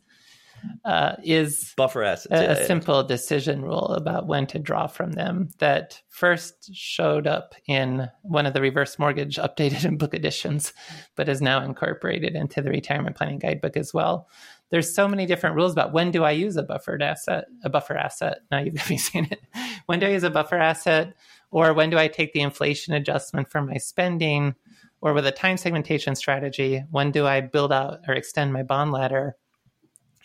[0.85, 2.41] uh, is buffer assets.
[2.41, 7.27] A, yeah, a simple decision rule about when to draw from them that first showed
[7.27, 10.73] up in one of the reverse mortgage updated in book editions,
[11.17, 14.29] but is now incorporated into the retirement planning guidebook as well.
[14.71, 17.97] There's so many different rules about when do I use a buffered asset, a buffer
[17.97, 18.39] asset.
[18.51, 19.41] Now you've got me saying it.
[19.87, 21.15] When do I use a buffer asset,
[21.51, 24.55] or when do I take the inflation adjustment for my spending?
[25.01, 28.93] Or with a time segmentation strategy, when do I build out or extend my bond
[28.93, 29.37] ladder?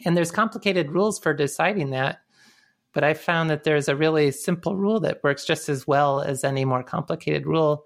[0.04, 2.20] And there's complicated rules for deciding that.
[2.94, 6.44] But I found that there's a really simple rule that works just as well as
[6.44, 7.86] any more complicated rule.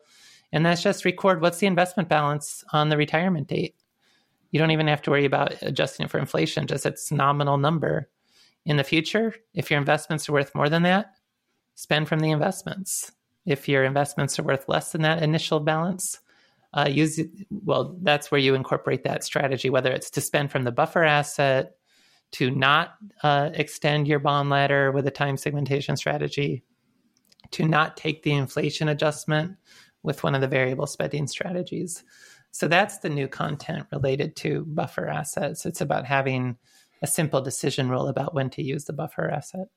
[0.51, 3.75] And that's just record what's the investment balance on the retirement date.
[4.51, 8.09] You don't even have to worry about adjusting it for inflation, just its nominal number.
[8.65, 11.11] In the future, if your investments are worth more than that,
[11.75, 13.11] spend from the investments.
[13.45, 16.19] If your investments are worth less than that initial balance,
[16.73, 17.95] uh, use well.
[18.01, 21.75] That's where you incorporate that strategy, whether it's to spend from the buffer asset,
[22.33, 26.63] to not uh, extend your bond ladder with a time segmentation strategy,
[27.51, 29.55] to not take the inflation adjustment
[30.03, 32.03] with one of the variable spending strategies.
[32.51, 35.65] So that's the new content related to buffer assets.
[35.65, 36.57] It's about having
[37.01, 39.67] a simple decision rule about when to use the buffer asset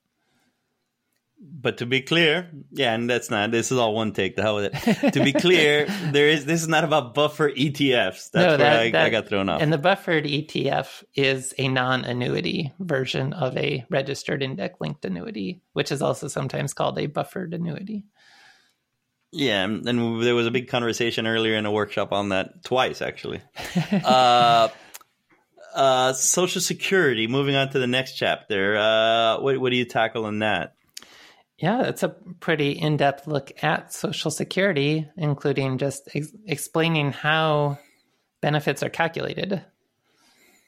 [1.41, 3.51] but to be clear, yeah, and that's not.
[3.51, 4.37] This is all one take.
[4.37, 5.13] The hell with it.
[5.15, 6.45] to be clear, there is.
[6.45, 8.31] This is not about buffer ETFs.
[8.31, 9.63] That's no, that, where I, that, I, got thrown off.
[9.63, 16.03] And the buffered ETF is a non-annuity version of a registered index-linked annuity, which is
[16.03, 18.05] also sometimes called a buffered annuity.
[19.33, 23.40] Yeah, and there was a big conversation earlier in a workshop on that twice, actually.
[23.93, 24.69] uh,
[25.75, 27.29] uh, Social Security.
[27.29, 28.77] Moving on to the next chapter.
[28.77, 30.75] Uh, what, what do you tackle in that?
[31.59, 37.79] Yeah, it's a pretty in depth look at Social Security, including just ex- explaining how
[38.40, 39.62] benefits are calculated,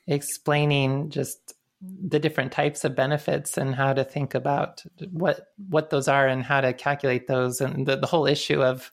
[0.06, 6.06] explaining just the different types of benefits and how to think about what what those
[6.06, 8.92] are and how to calculate those and the, the whole issue of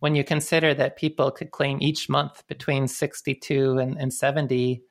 [0.00, 4.82] when you consider that people could claim each month between 62 and, and 70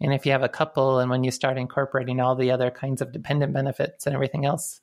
[0.00, 3.00] and if you have a couple and when you start incorporating all the other kinds
[3.00, 4.82] of dependent benefits and everything else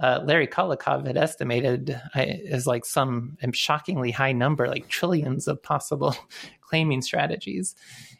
[0.00, 6.14] uh, Larry Kotlikoff had estimated as like some shockingly high number, like trillions of possible
[6.60, 7.74] claiming strategies.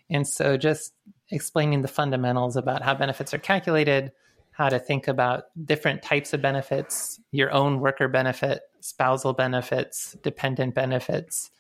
[0.09, 0.95] And so just
[1.31, 4.13] explaining the fundamentals about how benefits are calculated,
[4.51, 10.75] how to think about different types of benefits, your own worker benefit, spousal benefits, dependent
[10.75, 11.51] benefits.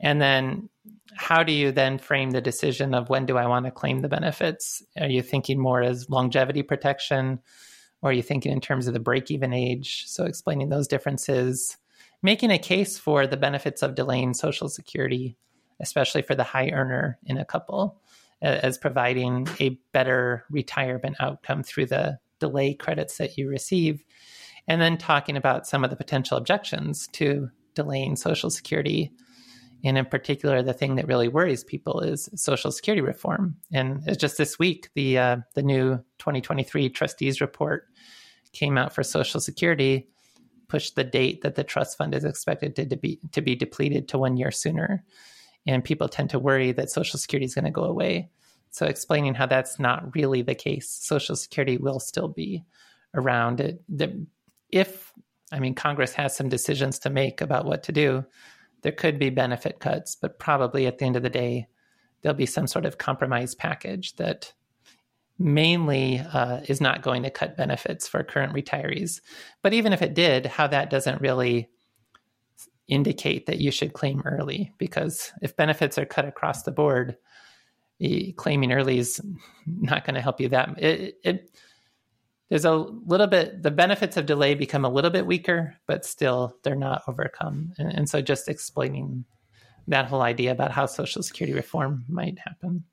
[0.00, 0.68] And then
[1.14, 4.08] how do you then frame the decision of when do I want to claim the
[4.08, 4.82] benefits?
[4.98, 7.40] Are you thinking more as longevity protection?
[8.02, 10.04] or are you thinking in terms of the break even age?
[10.08, 11.78] So, explaining those differences,
[12.22, 15.36] making a case for the benefits of delaying Social Security,
[15.80, 18.00] especially for the high earner in a couple,
[18.42, 24.04] as providing a better retirement outcome through the delay credits that you receive.
[24.68, 29.10] and then talking about some of the potential objections to delaying Social Security.
[29.84, 33.56] And in particular, the thing that really worries people is Social Security reform.
[33.72, 37.88] And just this week, the uh, the new 2023 trustees report
[38.52, 40.08] came out for Social Security,
[40.68, 44.18] pushed the date that the trust fund is expected to, be to be depleted to
[44.18, 45.04] one year sooner.
[45.66, 48.30] And people tend to worry that Social Security is going to go away.
[48.70, 52.64] So, explaining how that's not really the case, Social Security will still be
[53.14, 53.60] around.
[53.60, 54.26] It, the,
[54.70, 55.12] if
[55.52, 58.24] I mean, Congress has some decisions to make about what to do.
[58.80, 61.68] There could be benefit cuts, but probably at the end of the day,
[62.22, 64.52] there'll be some sort of compromise package that
[65.38, 69.20] mainly uh, is not going to cut benefits for current retirees.
[69.62, 71.68] But even if it did, how that doesn't really
[72.88, 77.16] indicate that you should claim early, because if benefits are cut across the board,
[78.36, 79.20] claiming early is
[79.66, 80.82] not going to help you that.
[80.82, 81.50] It, it
[82.48, 86.56] there's a little bit the benefits of delay become a little bit weaker, but still
[86.62, 87.72] they're not overcome.
[87.78, 89.24] And, and so just explaining
[89.88, 92.84] that whole idea about how Social Security reform might happen.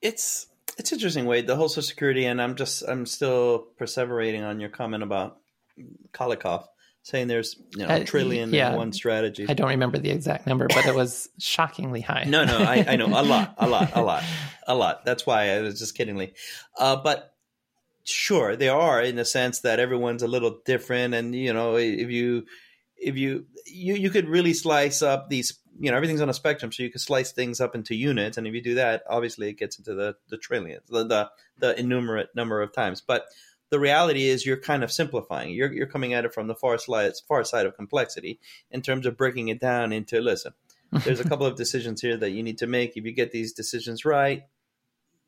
[0.00, 0.48] It's
[0.78, 1.46] it's interesting, Wade.
[1.46, 5.38] The whole Social Security, and I'm just I'm still perseverating on your comment about
[6.12, 6.64] Kotlikoff
[7.02, 9.46] saying there's you know, a uh, trillion yeah, one strategy.
[9.48, 12.24] I don't remember the exact number, but it was shockingly high.
[12.24, 14.22] no, no, I, I, know a lot, a lot, a lot,
[14.66, 15.04] a lot.
[15.04, 16.32] That's why I was just kiddingly.
[16.78, 17.32] Uh, but
[18.04, 22.10] sure they are in the sense that everyone's a little different and you know if
[22.10, 22.44] you
[22.96, 26.72] if you you you could really slice up these you know everything's on a spectrum
[26.72, 29.58] so you could slice things up into units and if you do that obviously it
[29.58, 33.26] gets into the the trillions the the, the innumerate number of times but
[33.72, 36.78] the reality is you're kind of simplifying you're you're coming at it from the far
[36.78, 38.38] side far side of complexity
[38.70, 40.52] in terms of breaking it down into listen
[41.04, 43.52] there's a couple of decisions here that you need to make if you get these
[43.52, 44.42] decisions right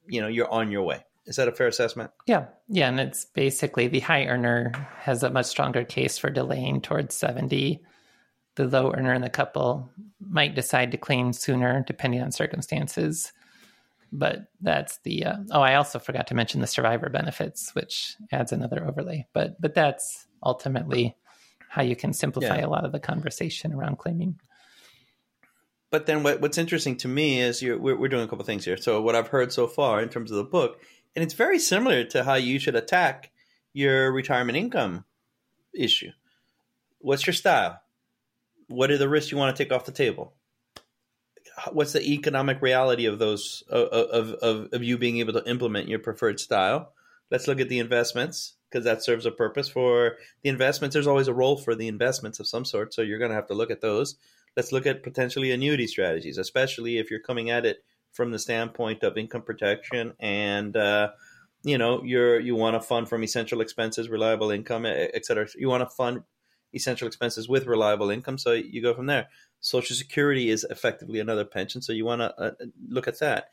[0.06, 2.10] you know you're on your way is that a fair assessment?
[2.26, 2.46] Yeah.
[2.68, 2.88] Yeah.
[2.88, 7.82] And it's basically the high earner has a much stronger case for delaying towards 70.
[8.56, 13.32] The low earner in the couple might decide to claim sooner depending on circumstances.
[14.16, 18.52] But that's the uh, oh, I also forgot to mention the survivor benefits, which adds
[18.52, 19.26] another overlay.
[19.32, 21.16] But but that's ultimately
[21.68, 22.66] how you can simplify yeah.
[22.66, 24.38] a lot of the conversation around claiming.
[25.90, 28.76] But then what, what's interesting to me is we're, we're doing a couple things here.
[28.76, 30.80] So what I've heard so far in terms of the book
[31.14, 33.30] and it's very similar to how you should attack
[33.72, 35.04] your retirement income
[35.74, 36.10] issue.
[36.98, 37.80] What's your style?
[38.68, 40.34] What are the risks you want to take off the table?
[41.72, 45.98] What's the economic reality of those of of, of you being able to implement your
[45.98, 46.92] preferred style?
[47.30, 50.94] Let's look at the investments because that serves a purpose for the investments.
[50.94, 53.46] There's always a role for the investments of some sort, so you're going to have
[53.48, 54.16] to look at those.
[54.56, 59.02] Let's look at potentially annuity strategies, especially if you're coming at it from the standpoint
[59.02, 61.10] of income protection and uh,
[61.64, 65.68] you know you're you want to fund from essential expenses reliable income et cetera you
[65.68, 66.22] want to fund
[66.72, 69.28] essential expenses with reliable income so you go from there
[69.64, 72.50] social security is effectively another pension so you want to uh,
[72.88, 73.50] look at that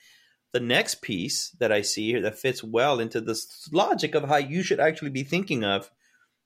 [0.51, 4.37] the next piece that i see here that fits well into this logic of how
[4.37, 5.89] you should actually be thinking of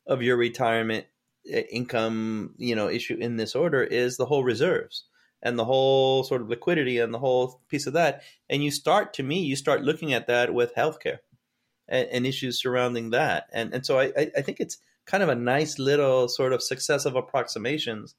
[0.08, 1.06] of your retirement
[1.54, 5.06] uh, income you know issue in this order is the whole reserves
[5.45, 8.23] and the whole sort of liquidity and the whole piece of that.
[8.49, 11.19] And you start, to me, you start looking at that with healthcare
[11.88, 13.45] and, and issues surrounding that.
[13.54, 17.15] And and so I, I think it's kind of a nice little sort of successive
[17.15, 18.15] approximations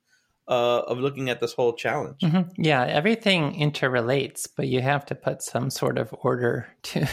[0.49, 2.21] uh, of looking at this whole challenge.
[2.21, 2.63] Mm-hmm.
[2.63, 7.09] Yeah, everything interrelates, but you have to put some sort of order to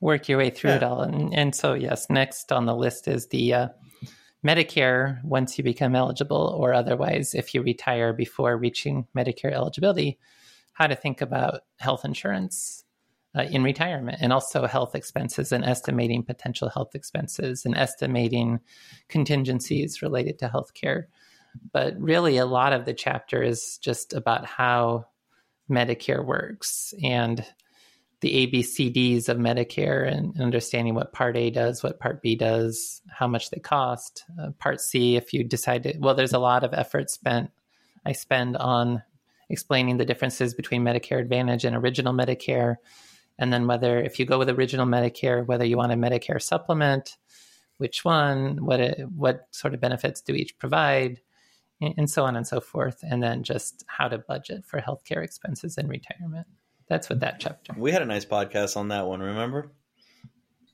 [0.00, 0.76] work your way through yeah.
[0.76, 1.02] it all.
[1.02, 3.68] And, and so, yes, next on the list is the uh,
[4.44, 10.18] Medicare once you become eligible, or otherwise, if you retire before reaching Medicare eligibility,
[10.72, 12.84] how to think about health insurance
[13.36, 18.60] uh, in retirement and also health expenses and estimating potential health expenses and estimating
[19.08, 21.04] contingencies related to healthcare.
[21.72, 25.06] But really, a lot of the chapter is just about how
[25.70, 27.44] Medicare works and
[28.22, 33.26] the ABCDs of Medicare and understanding what Part A does, what Part B does, how
[33.26, 34.24] much they cost.
[34.40, 37.50] Uh, Part C, if you decide to, well, there's a lot of effort spent,
[38.06, 39.02] I spend on
[39.50, 42.76] explaining the differences between Medicare Advantage and Original Medicare.
[43.38, 47.16] And then whether, if you go with Original Medicare, whether you want a Medicare supplement,
[47.78, 51.20] which one, what, it, what sort of benefits do each provide,
[51.82, 53.02] and so on and so forth.
[53.02, 56.46] And then just how to budget for healthcare expenses in retirement.
[56.88, 57.74] That's what that chapter.
[57.76, 59.20] We had a nice podcast on that one.
[59.20, 59.72] Remember?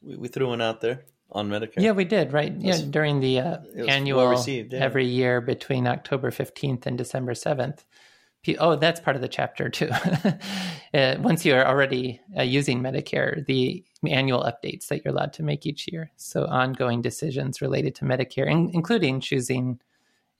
[0.03, 1.75] We, we threw one out there on Medicare.
[1.79, 2.33] Yeah, we did.
[2.33, 2.55] Right.
[2.59, 4.81] yeah, during the uh, annual well received, yeah.
[4.81, 7.85] every year between October fifteenth and December seventh,
[8.59, 9.91] oh, that's part of the chapter too.
[10.95, 15.43] uh, once you are already uh, using Medicare, the annual updates that you're allowed to
[15.43, 16.11] make each year.
[16.17, 19.81] So ongoing decisions related to Medicare, in, including choosing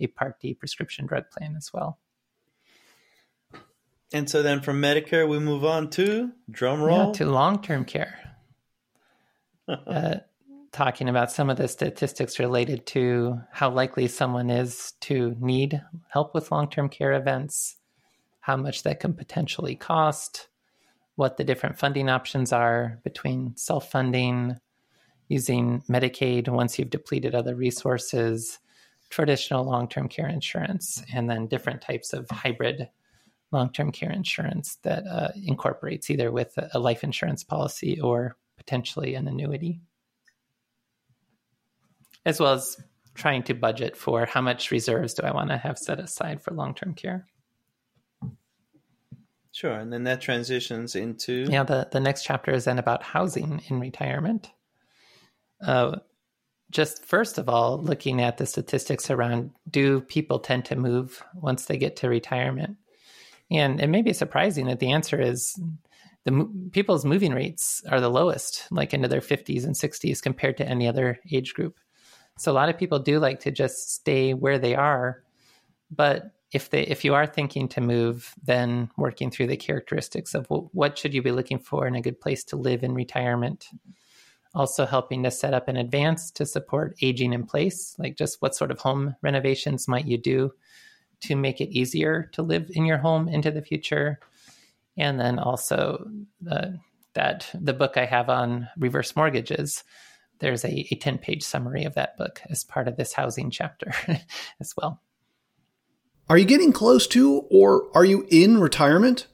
[0.01, 1.99] a Part D prescription drug plan as well.
[4.13, 7.85] And so then from Medicare, we move on to drum roll yeah, to long term
[7.85, 8.19] care.
[9.69, 10.17] uh,
[10.73, 16.35] talking about some of the statistics related to how likely someone is to need help
[16.35, 17.77] with long term care events,
[18.41, 20.49] how much that can potentially cost,
[21.17, 24.57] what the different funding options are between self funding,
[25.29, 28.59] using Medicaid once you've depleted other resources,
[29.11, 32.89] traditional long term care insurance, and then different types of hybrid
[33.53, 39.15] long term care insurance that uh, incorporates either with a life insurance policy or potentially
[39.15, 39.81] an annuity.
[42.27, 42.77] As well as
[43.15, 46.53] trying to budget for how much reserves do I want to have set aside for
[46.53, 47.27] long term care.
[49.53, 51.65] Sure, and then that transitions into yeah.
[51.65, 54.51] The the next chapter is then about housing in retirement.
[55.61, 55.97] Uh,
[56.71, 61.67] just first of all, looking at the statistics around do people tend to move once
[61.67, 62.77] they get to retirement?
[63.51, 65.59] And it may be surprising that the answer is
[66.25, 70.69] the people's moving rates are the lowest, like into their 50s and 60s compared to
[70.69, 71.79] any other age group.
[72.37, 75.23] So a lot of people do like to just stay where they are,
[75.91, 80.47] but if they if you are thinking to move, then working through the characteristics of
[80.49, 83.67] what should you be looking for in a good place to live in retirement.
[84.55, 88.55] Also helping to set up in advance to support aging in place, like just what
[88.55, 90.53] sort of home renovations might you do
[91.21, 94.19] to make it easier to live in your home into the future.
[94.97, 96.09] And then also
[96.51, 96.69] uh,
[97.15, 99.85] that the book I have on reverse mortgages,
[100.39, 103.93] there's a, a 10 page summary of that book as part of this housing chapter
[104.61, 105.01] as well.
[106.29, 109.27] Are you getting close to or are you in retirement?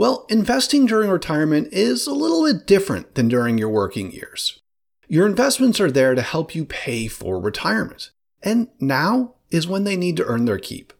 [0.00, 4.58] Well, investing during retirement is a little bit different than during your working years.
[5.08, 8.08] Your investments are there to help you pay for retirement,
[8.42, 10.94] and now is when they need to earn their keep.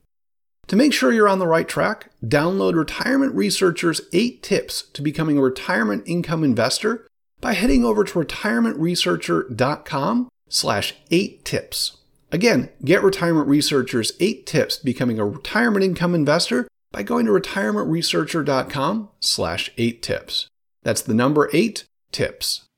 [0.67, 5.39] To make sure you're on the right track, download Retirement Researcher's 8 tips to becoming
[5.39, 7.07] a retirement income investor
[7.41, 11.97] by heading over to retirementresearcher.com slash 8 tips.
[12.31, 17.33] Again, get Retirement Researcher's 8 tips to becoming a retirement income investor by going to
[17.33, 20.49] retirementresearcher.com slash 8 tips.
[20.83, 22.69] That's the number 8 tips.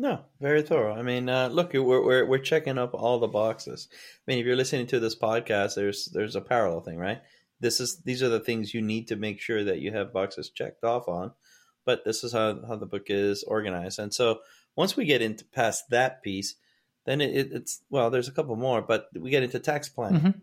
[0.00, 0.94] No, very thorough.
[0.94, 3.86] I mean, uh, look, we're, we're we're checking up all the boxes.
[3.92, 3.96] I
[4.26, 7.20] mean, if you're listening to this podcast, there's there's a parallel thing, right?
[7.60, 10.48] This is these are the things you need to make sure that you have boxes
[10.48, 11.32] checked off on.
[11.84, 14.40] But this is how how the book is organized, and so
[14.74, 16.54] once we get into past that piece,
[17.04, 20.20] then it, it's well, there's a couple more, but we get into tax planning.
[20.20, 20.38] Mm-hmm.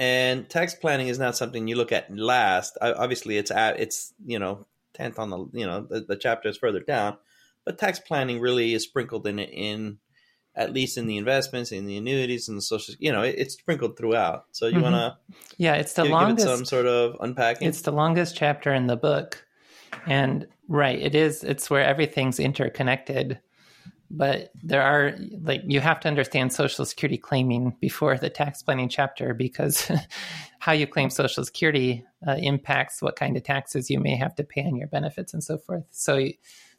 [0.00, 2.76] And tax planning is not something you look at last.
[2.80, 6.56] Obviously, it's at it's you know tenth on the you know the, the chapter is
[6.56, 7.16] further down
[7.64, 9.98] but tax planning really is sprinkled in it in
[10.56, 12.94] at least in the investments, in the annuities, and the social.
[12.98, 14.46] You know, it, it's sprinkled throughout.
[14.50, 14.82] So you mm-hmm.
[14.82, 15.16] want to
[15.58, 17.68] yeah, it's the give, longest give it some sort of unpacking.
[17.68, 19.46] It's the longest chapter in the book,
[20.06, 21.44] and right, it is.
[21.44, 23.38] It's where everything's interconnected.
[24.10, 28.88] But there are like you have to understand Social Security claiming before the tax planning
[28.88, 29.90] chapter because
[30.58, 34.44] how you claim Social Security uh, impacts what kind of taxes you may have to
[34.44, 35.84] pay on your benefits and so forth.
[35.90, 36.28] So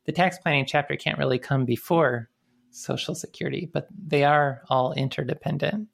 [0.05, 2.29] the tax planning chapter can't really come before
[2.71, 5.87] Social Security, but they are all interdependent.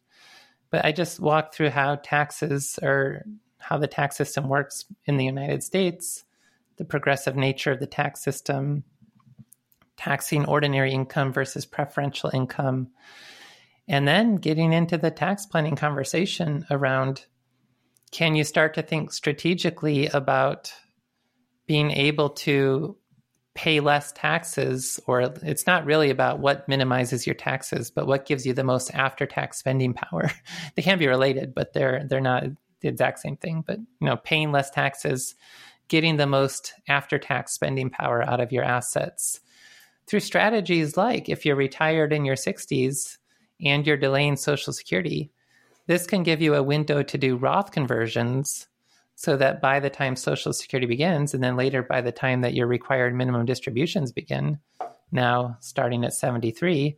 [0.69, 3.25] But I just walked through how taxes or
[3.57, 6.23] how the tax system works in the United States,
[6.77, 8.83] the progressive nature of the tax system,
[9.97, 12.89] taxing ordinary income versus preferential income,
[13.87, 17.25] and then getting into the tax planning conversation around
[18.11, 20.71] can you start to think strategically about
[21.65, 22.97] being able to
[23.53, 28.45] pay less taxes, or it's not really about what minimizes your taxes, but what gives
[28.45, 30.31] you the most after tax spending power.
[30.75, 32.43] they can be related, but they're they're not
[32.81, 33.63] the exact same thing.
[33.65, 35.35] But you know, paying less taxes,
[35.87, 39.39] getting the most after tax spending power out of your assets
[40.07, 43.17] through strategies like if you're retired in your 60s
[43.63, 45.31] and you're delaying Social Security,
[45.87, 48.67] this can give you a window to do Roth conversions
[49.15, 52.53] so that by the time Social Security begins, and then later by the time that
[52.53, 54.59] your required minimum distributions begin,
[55.11, 56.95] now starting at 73,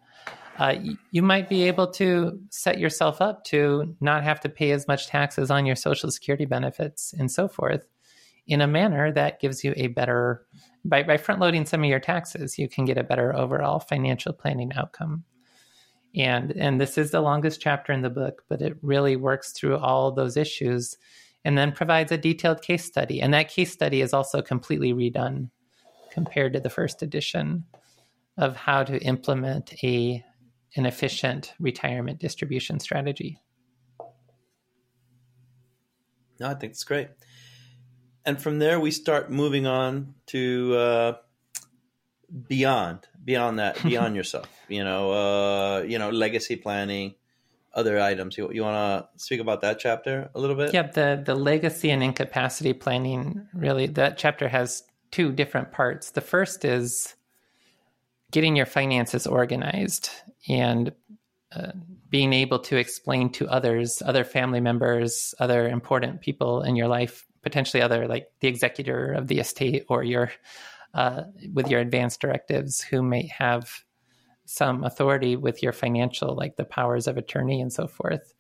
[0.58, 0.76] uh,
[1.12, 5.08] you might be able to set yourself up to not have to pay as much
[5.08, 7.88] taxes on your Social Security benefits and so forth
[8.46, 10.46] in a manner that gives you a better,
[10.86, 14.34] by, by front loading some of your taxes, you can get a better overall financial
[14.34, 15.24] planning outcome.
[16.16, 19.78] And, and this is the longest chapter in the book, but it really works through
[19.78, 20.98] all those issues
[21.46, 23.22] and then provides a detailed case study.
[23.22, 25.50] And that case study is also completely redone
[26.12, 27.66] compared to the first edition
[28.38, 30.24] of how to implement a
[30.76, 33.42] an efficient retirement distribution strategy.
[36.40, 37.10] No, I think it's great.
[38.26, 41.14] And from there, we start moving on to uh,
[42.48, 44.48] beyond, beyond that, beyond yourself.
[44.68, 47.16] You know, uh, you know, legacy planning,
[47.74, 48.38] other items.
[48.38, 48.76] You you want
[49.16, 50.74] to speak about that chapter a little bit?
[50.74, 53.48] Yep the the legacy and incapacity planning.
[53.54, 56.12] Really, that chapter has two different parts.
[56.12, 57.16] The first is
[58.32, 60.10] getting your finances organized
[60.48, 60.92] and
[62.10, 67.26] being able to explain to others, other family members, other important people in your life,
[67.42, 70.32] potentially other like the executor of the estate or your
[70.94, 71.24] uh,
[71.54, 73.84] with your advance directives who may have
[74.46, 78.34] some authority with your financial, like the powers of attorney and so forth.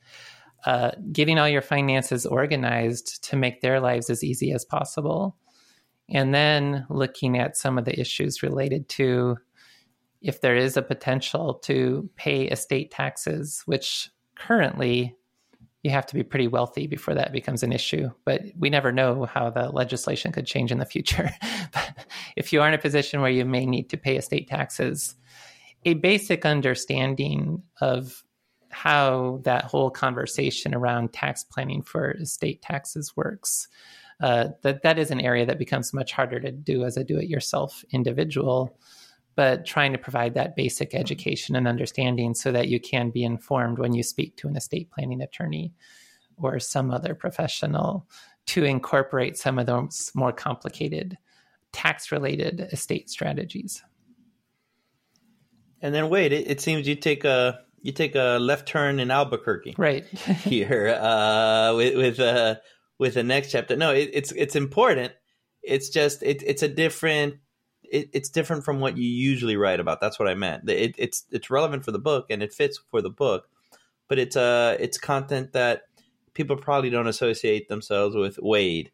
[0.66, 5.38] Uh, getting all your finances organized to make their lives as easy as possible.
[6.10, 9.38] And then looking at some of the issues related to
[10.22, 15.16] if there is a potential to pay estate taxes, which currently
[15.84, 18.10] you have to be pretty wealthy before that becomes an issue.
[18.26, 21.30] But we never know how the legislation could change in the future.
[21.74, 22.06] but
[22.36, 25.16] if you are in a position where you may need to pay estate taxes,
[25.86, 28.24] a basic understanding of
[28.70, 33.68] how that whole conversation around tax planning for estate taxes works.
[34.22, 37.86] Uh, that that is an area that becomes much harder to do as a do-it-yourself
[37.92, 38.78] individual
[39.40, 43.80] but trying to provide that basic education and understanding so that you can be informed
[43.80, 45.72] when you speak to an estate planning attorney
[46.36, 48.06] or some other professional
[48.48, 51.18] to incorporate some of those more complicated
[51.72, 53.82] tax related estate strategies.
[55.82, 59.10] And then Wade, it, it, seems you take a you take a left turn in
[59.10, 60.06] Albuquerque, right?
[60.44, 62.56] here uh, with with uh,
[62.98, 63.78] with the next chapter.
[63.78, 65.14] No, it, it's it's important.
[65.64, 67.36] It's just it, it's a different
[67.92, 70.02] it, it's different from what you usually write about.
[70.02, 70.70] That's what I meant.
[70.70, 73.50] It, it's it's relevant for the book and it fits for the book,
[74.08, 75.84] but it's uh it's content that
[76.34, 78.92] people probably don't associate themselves with Wade,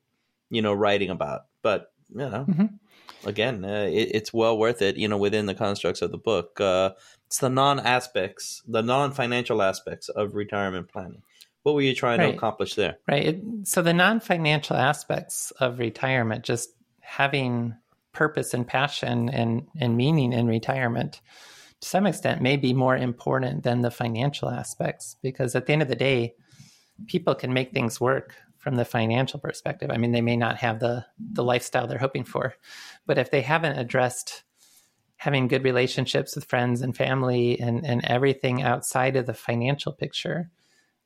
[0.50, 1.42] you know, writing about.
[1.62, 3.28] But you know, mm-hmm.
[3.28, 4.98] again, uh, it, it's well worth it.
[4.98, 6.92] You know, within the constructs of the book, uh,
[7.28, 11.22] it's the non aspects, the non financial aspects of retirement planning.
[11.64, 12.32] What were you trying right.
[12.32, 12.98] to accomplish there?
[13.08, 13.42] Right.
[13.64, 16.70] So the non financial aspects of retirement, just
[17.00, 17.76] having
[18.16, 21.22] purpose and passion and, and meaning in retirement
[21.82, 25.82] to some extent may be more important than the financial aspects because at the end
[25.82, 26.34] of the day
[27.08, 29.92] people can make things work from the financial perspective.
[29.92, 32.56] I mean they may not have the the lifestyle they're hoping for
[33.06, 34.44] but if they haven't addressed
[35.18, 40.50] having good relationships with friends and family and, and everything outside of the financial picture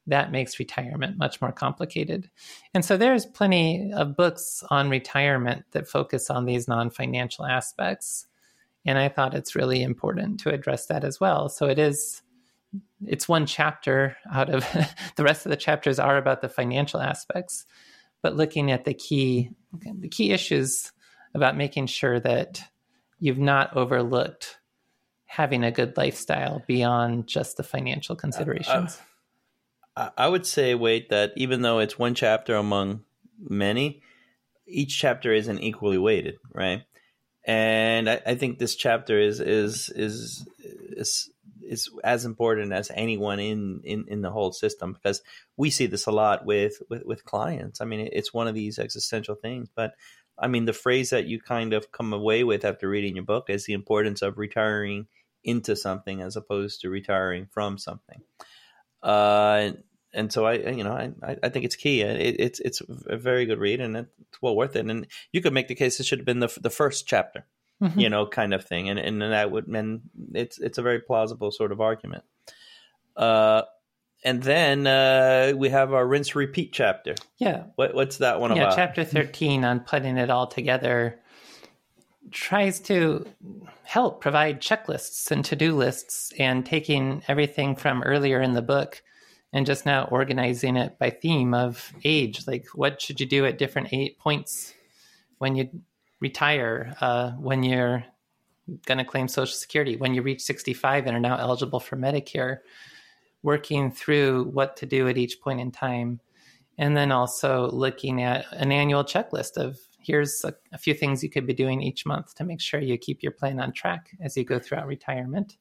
[0.09, 2.29] that makes retirement much more complicated.
[2.73, 8.27] And so there's plenty of books on retirement that focus on these non-financial aspects.
[8.85, 11.49] And I thought it's really important to address that as well.
[11.49, 12.21] So it is
[13.05, 14.65] it's one chapter out of
[15.15, 17.65] the rest of the chapters are about the financial aspects,
[18.21, 20.91] but looking at the key the key issues
[21.33, 22.63] about making sure that
[23.19, 24.59] you've not overlooked
[25.29, 28.97] having a good lifestyle beyond just the financial considerations.
[28.97, 29.03] Uh, uh,
[30.17, 33.03] I would say, Wade, that even though it's one chapter among
[33.39, 34.01] many,
[34.67, 36.83] each chapter isn't equally weighted, right?
[37.45, 41.29] And I, I think this chapter is is is is
[41.61, 45.21] is as important as anyone in, in in the whole system because
[45.57, 47.81] we see this a lot with with, with clients.
[47.81, 49.93] I mean, it's one of these existential things, but
[50.37, 53.49] I mean, the phrase that you kind of come away with after reading your book
[53.49, 55.07] is the importance of retiring
[55.43, 58.21] into something as opposed to retiring from something.
[59.01, 59.71] Uh,
[60.13, 60.93] and so I, you know,
[61.23, 62.01] I, I think it's key.
[62.01, 64.85] It, it's it's a very good read, and it's well worth it.
[64.85, 67.45] And you could make the case it should have been the the first chapter,
[67.81, 67.99] mm-hmm.
[67.99, 68.89] you know, kind of thing.
[68.89, 70.01] And and that would, and
[70.33, 72.23] it's it's a very plausible sort of argument.
[73.15, 73.63] Uh,
[74.23, 77.15] and then uh, we have our rinse repeat chapter.
[77.37, 78.59] Yeah, what, what's that one about?
[78.59, 78.75] yeah, about?
[78.75, 81.19] chapter thirteen on putting it all together
[82.31, 83.25] tries to
[83.83, 89.01] help provide checklists and to-do lists and taking everything from earlier in the book
[89.53, 92.45] and just now organizing it by theme of age.
[92.47, 94.73] Like what should you do at different eight points
[95.39, 95.69] when you
[96.19, 98.03] retire uh, when you're
[98.85, 102.59] going to claim social security when you reach 65 and are now eligible for medicare
[103.41, 106.19] working through what to do at each point in time
[106.77, 111.29] and then also looking at an annual checklist of here's a, a few things you
[111.29, 114.35] could be doing each month to make sure you keep your plan on track as
[114.37, 115.57] you go throughout retirement.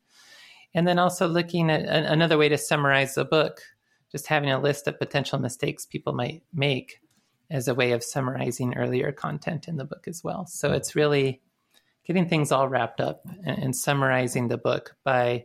[0.75, 3.61] And then also looking at another way to summarize the book
[4.11, 7.01] just having a list of potential mistakes people might make
[7.51, 10.47] as a way of summarizing earlier content in the book as well.
[10.47, 10.75] So mm.
[10.75, 11.41] it's really
[12.07, 15.45] getting things all wrapped up and, and summarizing the book by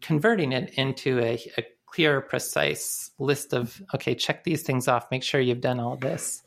[0.00, 5.22] converting it into a, a clear, precise list of okay, check these things off, make
[5.22, 6.42] sure you've done all this.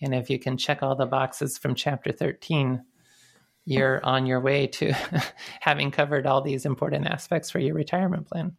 [0.00, 2.84] And if you can check all the boxes from chapter 13,
[3.64, 4.92] you're on your way to
[5.60, 8.56] having covered all these important aspects for your retirement plan.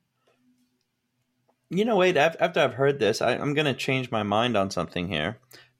[1.69, 4.71] You know, Wade, after I've heard this, I, am going to change my mind on
[4.71, 5.37] something here,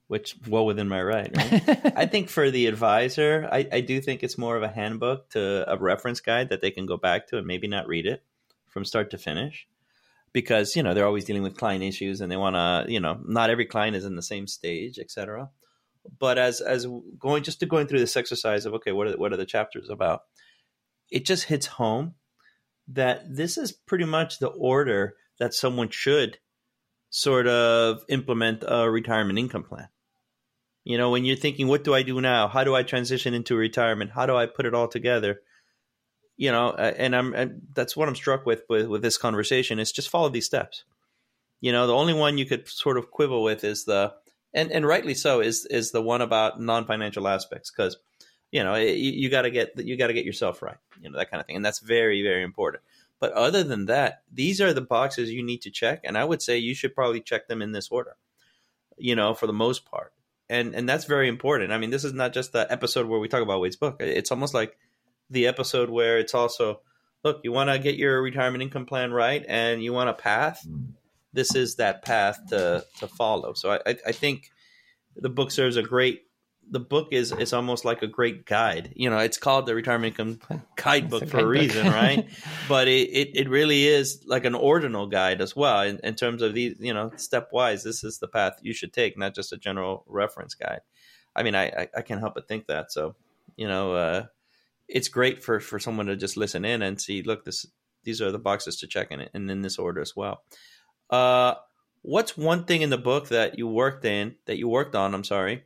[0.08, 1.32] which well within my right.
[1.36, 1.94] right?
[1.96, 5.72] I think for the advisor, I, I do think it's more of a handbook to
[5.72, 8.24] a reference guide that they can go back to and maybe not read it
[8.68, 9.68] from start to finish
[10.34, 13.20] because you know they're always dealing with client issues and they want to you know
[13.26, 15.50] not every client is in the same stage etc
[16.20, 16.86] but as as
[17.18, 19.90] going just to going through this exercise of okay what are, what are the chapters
[19.90, 20.24] about
[21.12, 22.14] it just hits home
[22.88, 26.38] that this is pretty much the order that someone should
[27.10, 29.88] sort of implement a retirement income plan.
[30.84, 32.48] You know when you're thinking what do i do now?
[32.48, 34.12] How do i transition into retirement?
[34.12, 35.42] How do i put it all together?
[36.38, 39.92] You know, and I'm and that's what I'm struck with, with with this conversation is
[39.92, 40.84] just follow these steps.
[41.62, 44.14] You know, the only one you could sort of quibble with is the
[44.54, 47.98] and and rightly so is is the one about non financial aspects because
[48.52, 51.18] you know you, you got to get you got to get yourself right, you know
[51.18, 52.84] that kind of thing, and that's very very important.
[53.20, 56.42] But other than that, these are the boxes you need to check, and I would
[56.42, 58.16] say you should probably check them in this order.
[58.98, 60.14] You know, for the most part,
[60.50, 61.72] and and that's very important.
[61.72, 63.98] I mean, this is not just the episode where we talk about Wade's book.
[64.00, 64.78] It's almost like
[65.30, 66.82] the episode where it's also
[67.24, 70.66] look, you want to get your retirement income plan right and you want a path.
[70.68, 70.94] Mm.
[71.34, 73.54] This is that path to to follow.
[73.54, 74.52] So I, I think
[75.16, 76.24] the book serves a great.
[76.72, 78.94] The book is is almost like a great guide.
[78.96, 80.40] You know, it's called the Retirement Income
[80.76, 82.28] Guide Book for a reason, right?
[82.70, 86.42] but it, it, it really is like an ordinal guide as well in, in terms
[86.42, 86.76] of these.
[86.80, 90.54] You know, stepwise, this is the path you should take, not just a general reference
[90.54, 90.82] guide.
[91.36, 92.92] I mean, I I, I can't help but think that.
[92.92, 93.16] So,
[93.56, 94.26] you know, uh,
[94.90, 97.66] it's great for for someone to just listen in and see look this
[98.04, 100.44] these are the boxes to check in and in this order as well
[101.12, 101.54] uh
[102.02, 105.24] what's one thing in the book that you worked in that you worked on i'm
[105.24, 105.64] sorry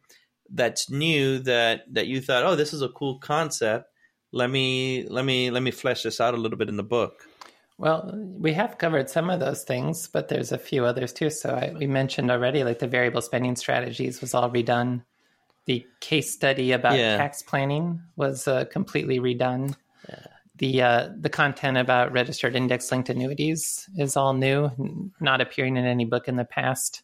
[0.50, 3.90] that's new that that you thought oh this is a cool concept
[4.32, 7.24] let me let me let me flesh this out a little bit in the book
[7.78, 11.50] well we have covered some of those things but there's a few others too so
[11.50, 15.04] I, we mentioned already like the variable spending strategies was all redone
[15.66, 17.18] the case study about yeah.
[17.18, 19.76] tax planning was uh, completely redone.
[20.10, 20.26] Yeah.
[20.58, 25.86] The uh, the content about registered index linked annuities is all new, not appearing in
[25.86, 27.02] any book in the past.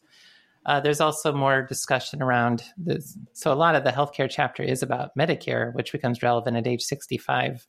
[0.66, 3.16] Uh, there's also more discussion around this.
[3.32, 6.82] So a lot of the healthcare chapter is about Medicare, which becomes relevant at age
[6.82, 7.66] 65.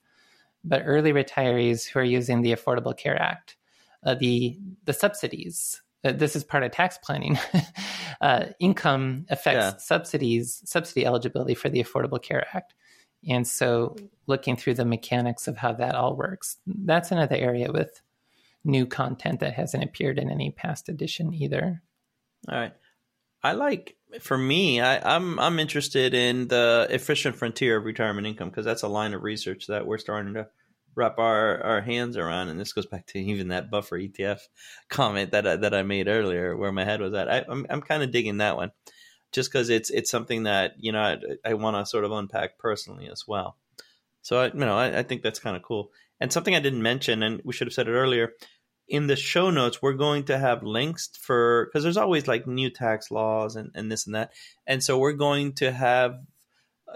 [0.63, 3.57] But early retirees who are using the Affordable Care Act,
[4.03, 7.37] uh, the the subsidies uh, this is part of tax planning.
[8.21, 9.77] uh, income affects yeah.
[9.77, 12.73] subsidies, subsidy eligibility for the Affordable Care Act.
[13.27, 18.01] And so, looking through the mechanics of how that all works, that's another area with
[18.63, 21.83] new content that hasn't appeared in any past edition either.
[22.49, 22.73] All right.
[23.43, 28.49] I like for me, I, I'm I'm interested in the efficient frontier of retirement income
[28.49, 30.47] because that's a line of research that we're starting to
[30.95, 32.49] wrap our, our hands around.
[32.49, 34.39] And this goes back to even that buffer ETF
[34.89, 37.29] comment that I, that I made earlier, where my head was at.
[37.29, 38.71] I, am I'm, I'm kind of digging that one,
[39.31, 41.17] just because it's it's something that you know I,
[41.49, 43.57] I want to sort of unpack personally as well.
[44.21, 45.91] So I, you know I, I think that's kind of cool.
[46.19, 48.33] And something I didn't mention, and we should have said it earlier.
[48.91, 52.69] In the show notes, we're going to have links for because there's always like new
[52.69, 54.33] tax laws and, and this and that.
[54.67, 56.19] And so we're going to have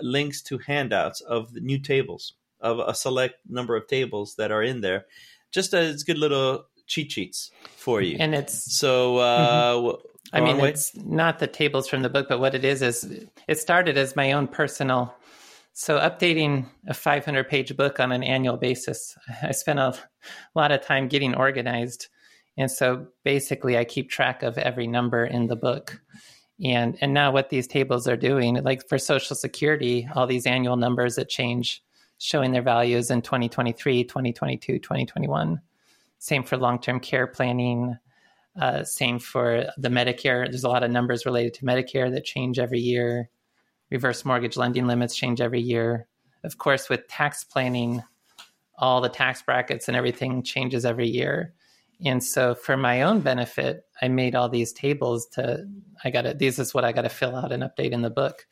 [0.01, 4.61] links to handouts of the new tables of a select number of tables that are
[4.61, 5.05] in there,
[5.51, 8.17] just as good little cheat sheets for you.
[8.19, 9.17] And it's so.
[9.17, 10.05] Uh, mm-hmm.
[10.33, 13.57] I mean, it's not the tables from the book, but what it is is it
[13.57, 15.15] started as my own personal.
[15.77, 19.13] So updating a 500 page book on an annual basis,
[19.43, 19.93] I spent a
[20.55, 22.07] lot of time getting organized.
[22.55, 25.99] And so basically, I keep track of every number in the book.
[26.63, 30.77] And and now what these tables are doing, like for Social Security, all these annual
[30.77, 31.83] numbers that change
[32.19, 35.59] showing their values in 2023, 2022, 2021.
[36.19, 37.97] Same for long term care planning.
[38.57, 40.49] Uh, same for the Medicare.
[40.49, 43.29] There's a lot of numbers related to Medicare that change every year.
[43.91, 46.07] Reverse mortgage lending limits change every year.
[46.43, 48.03] Of course, with tax planning,
[48.77, 51.53] all the tax brackets and everything changes every year.
[52.03, 55.65] And so, for my own benefit, I made all these tables to.
[56.03, 56.33] I got to.
[56.33, 58.45] This is what I got to fill out and update in the book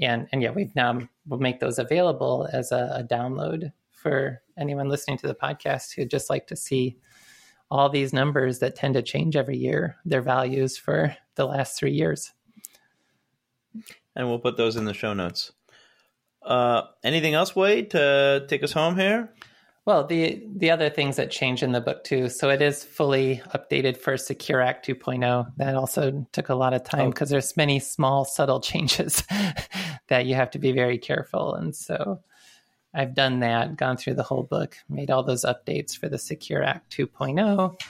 [0.00, 4.88] and and yeah, we've now we'll make those available as a, a download for anyone
[4.88, 6.98] listening to the podcast who'd just like to see
[7.70, 11.92] all these numbers that tend to change every year, their values for the last three
[11.92, 12.32] years.
[14.16, 15.52] And we'll put those in the show notes.
[16.42, 19.32] Uh, anything else, Wade, to take us home here?
[19.84, 22.28] Well, the the other things that change in the book too.
[22.28, 25.52] So it is fully updated for Secure Act 2.0.
[25.58, 27.34] That also took a lot of time because oh.
[27.34, 29.22] there's many small subtle changes
[30.08, 31.54] that you have to be very careful.
[31.54, 32.20] And so
[32.92, 36.64] I've done that, gone through the whole book, made all those updates for the Secure
[36.64, 37.80] Act 2.0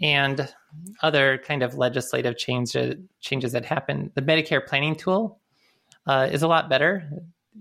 [0.00, 0.54] and
[1.02, 4.12] other kind of legislative changes changes that happen.
[4.14, 5.40] The Medicare planning tool
[6.06, 7.08] uh, is a lot better,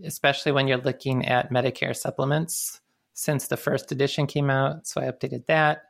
[0.03, 2.81] especially when you're looking at Medicare supplements
[3.13, 4.87] since the first edition came out.
[4.87, 5.83] So I updated that.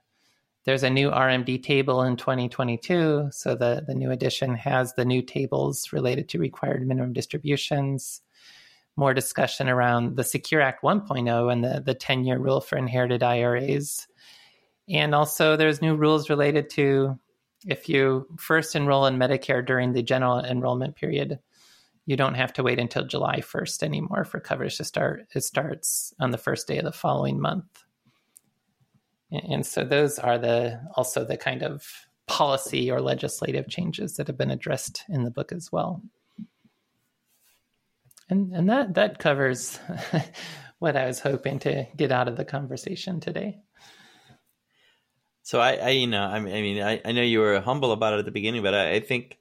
[0.63, 3.29] There's a new RMD table in 2022.
[3.31, 8.21] So the, the new edition has the new tables related to required minimum distributions,
[8.95, 13.23] more discussion around the Secure Act 1.0 and the, the 10 year rule for inherited
[13.23, 14.07] IRAs.
[14.87, 17.17] And also, there's new rules related to
[17.65, 21.39] if you first enroll in Medicare during the general enrollment period,
[22.11, 25.27] you don't have to wait until July 1st anymore for coverage to start.
[25.33, 27.85] It starts on the first day of the following month.
[29.31, 31.87] And so those are the also the kind of
[32.27, 36.01] policy or legislative changes that have been addressed in the book as well.
[38.29, 39.79] And and that that covers
[40.79, 43.61] what I was hoping to get out of the conversation today.
[45.43, 48.19] So I, I you know, I mean, I, I know you were humble about it
[48.19, 49.37] at the beginning, but I, I think,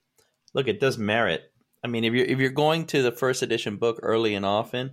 [0.55, 1.51] look, it does merit
[1.83, 4.93] I mean, if you're if you're going to the first edition book early and often,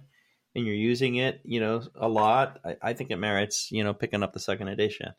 [0.56, 3.94] and you're using it, you know, a lot, I, I think it merits, you know,
[3.94, 5.14] picking up the second edition.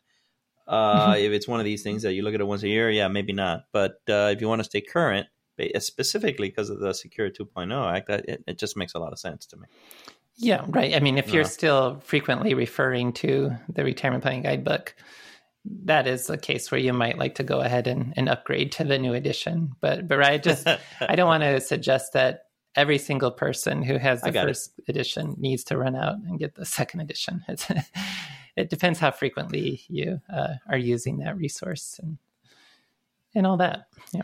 [0.67, 1.21] Uh, mm-hmm.
[1.21, 3.07] If it's one of these things that you look at it once a year, yeah,
[3.07, 3.65] maybe not.
[3.71, 5.27] But uh, if you want to stay current,
[5.79, 9.19] specifically because of the Secure 2.0 Act, that it, it just makes a lot of
[9.19, 9.67] sense to me.
[10.35, 10.95] Yeah, right.
[10.95, 14.95] I mean, if you're still frequently referring to the retirement planning guidebook,
[15.65, 18.83] that is a case where you might like to go ahead and, and upgrade to
[18.83, 19.73] the new edition.
[19.81, 22.45] But but I just I don't want to suggest that
[22.75, 24.89] every single person who has the first it.
[24.89, 27.43] edition needs to run out and get the second edition.
[27.49, 27.67] It's,
[28.55, 32.17] it depends how frequently you uh, are using that resource and
[33.33, 33.87] and all that.
[34.11, 34.23] Yeah.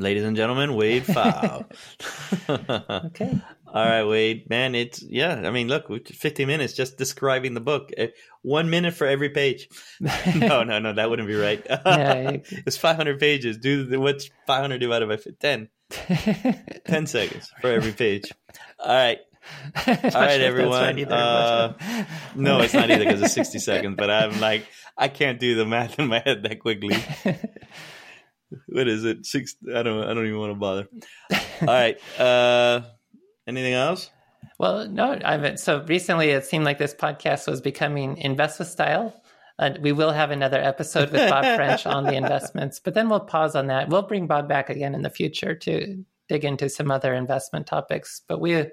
[0.00, 1.64] Ladies and gentlemen, Wade Pfau.
[3.06, 3.40] okay.
[3.72, 4.48] All right, Wade.
[4.48, 5.42] Man, it's yeah.
[5.44, 7.90] I mean, look, 50 minutes just describing the book.
[7.98, 8.06] Uh,
[8.42, 9.68] one minute for every page.
[10.00, 11.64] no, no, no, that wouldn't be right.
[11.68, 13.58] yeah, it's 500 pages.
[13.58, 15.68] Do what's 500 divided by 10?
[16.86, 18.32] 10 seconds for every page.
[18.78, 19.18] All right.
[19.86, 20.98] All right, everyone.
[20.98, 22.04] Either, uh,
[22.34, 24.66] no, it's not either because it's 60 seconds, but I'm like,
[24.96, 26.96] I can't do the math in my head that quickly.
[28.66, 29.24] what is it?
[29.24, 29.56] Six.
[29.74, 30.04] I don't.
[30.04, 30.88] I don't even want to bother.
[31.62, 31.98] All right.
[32.18, 32.82] Uh,
[33.48, 34.10] Anything else?
[34.58, 35.18] Well, no.
[35.24, 39.22] I've so recently it seemed like this podcast was becoming investment style.
[39.58, 43.20] Uh, we will have another episode with Bob French on the investments, but then we'll
[43.20, 43.88] pause on that.
[43.88, 48.20] We'll bring Bob back again in the future to dig into some other investment topics,
[48.28, 48.66] but we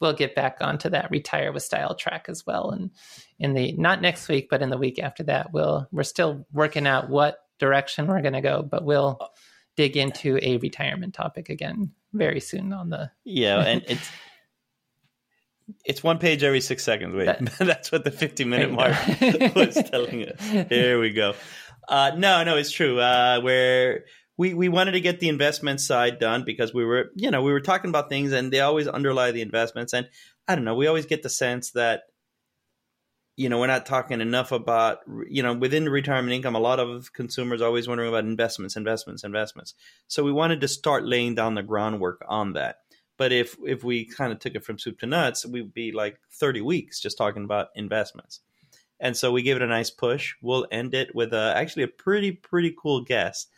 [0.00, 2.70] will get back onto that retire with style track as well.
[2.70, 2.90] And
[3.38, 6.86] in the not next week, but in the week after that, we'll we're still working
[6.86, 9.18] out what direction we're going to go, but we'll
[9.76, 14.10] dig into a retirement topic again very soon on the yeah and it's
[15.84, 17.14] it's one page every six seconds.
[17.14, 18.94] Wait that, that's what the 50 minute mark
[19.54, 21.34] was telling us here we go.
[21.88, 23.00] Uh, no no it's true.
[23.00, 24.04] Uh, where
[24.36, 27.52] we we wanted to get the investment side done because we were you know we
[27.52, 29.92] were talking about things and they always underlie the investments.
[29.92, 30.08] And
[30.46, 32.02] i don't know we always get the sense that
[33.36, 37.12] you know, we're not talking enough about, you know, within retirement income, a lot of
[37.12, 39.74] consumers always wondering about investments, investments, investments.
[40.06, 42.78] So we wanted to start laying down the groundwork on that.
[43.16, 46.18] But if if we kind of took it from soup to nuts, we'd be like
[46.32, 48.40] 30 weeks just talking about investments.
[49.00, 50.34] And so we gave it a nice push.
[50.40, 53.50] We'll end it with a, actually a pretty, pretty cool guest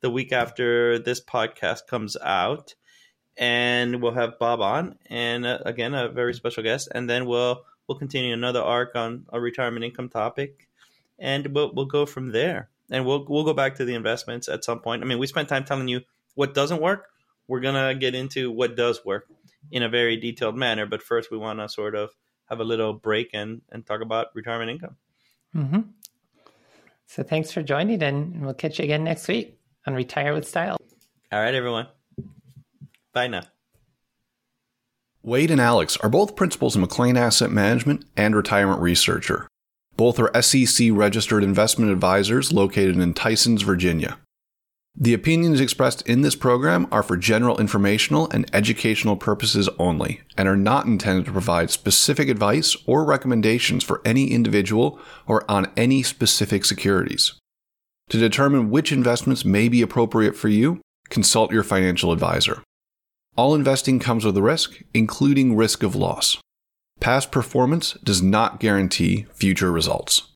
[0.00, 2.74] the week after this podcast comes out.
[3.36, 6.88] And we'll have Bob on, and uh, again, a very special guest.
[6.94, 10.68] And then we'll we'll continue another arc on a retirement income topic,
[11.18, 12.70] and we'll we'll go from there.
[12.88, 15.02] And we'll we'll go back to the investments at some point.
[15.02, 16.02] I mean, we spent time telling you
[16.36, 17.08] what doesn't work.
[17.48, 19.26] We're gonna get into what does work
[19.72, 20.86] in a very detailed manner.
[20.86, 22.10] But first, we want to sort of
[22.48, 24.96] have a little break and and talk about retirement income.
[25.56, 25.80] Mm-hmm.
[27.06, 30.76] So thanks for joining, and we'll catch you again next week on Retire with Style.
[31.32, 31.88] All right, everyone.
[33.12, 33.42] Bye now.
[35.22, 39.46] Wade and Alex are both principals in McLean Asset Management and Retirement Researcher.
[39.94, 44.16] Both are SEC registered investment advisors located in Tysons, Virginia.
[44.96, 50.48] The opinions expressed in this program are for general informational and educational purposes only and
[50.48, 56.02] are not intended to provide specific advice or recommendations for any individual or on any
[56.02, 57.34] specific securities.
[58.08, 62.62] To determine which investments may be appropriate for you, consult your financial advisor.
[63.36, 66.38] All investing comes with a risk, including risk of loss.
[67.00, 70.29] Past performance does not guarantee future results.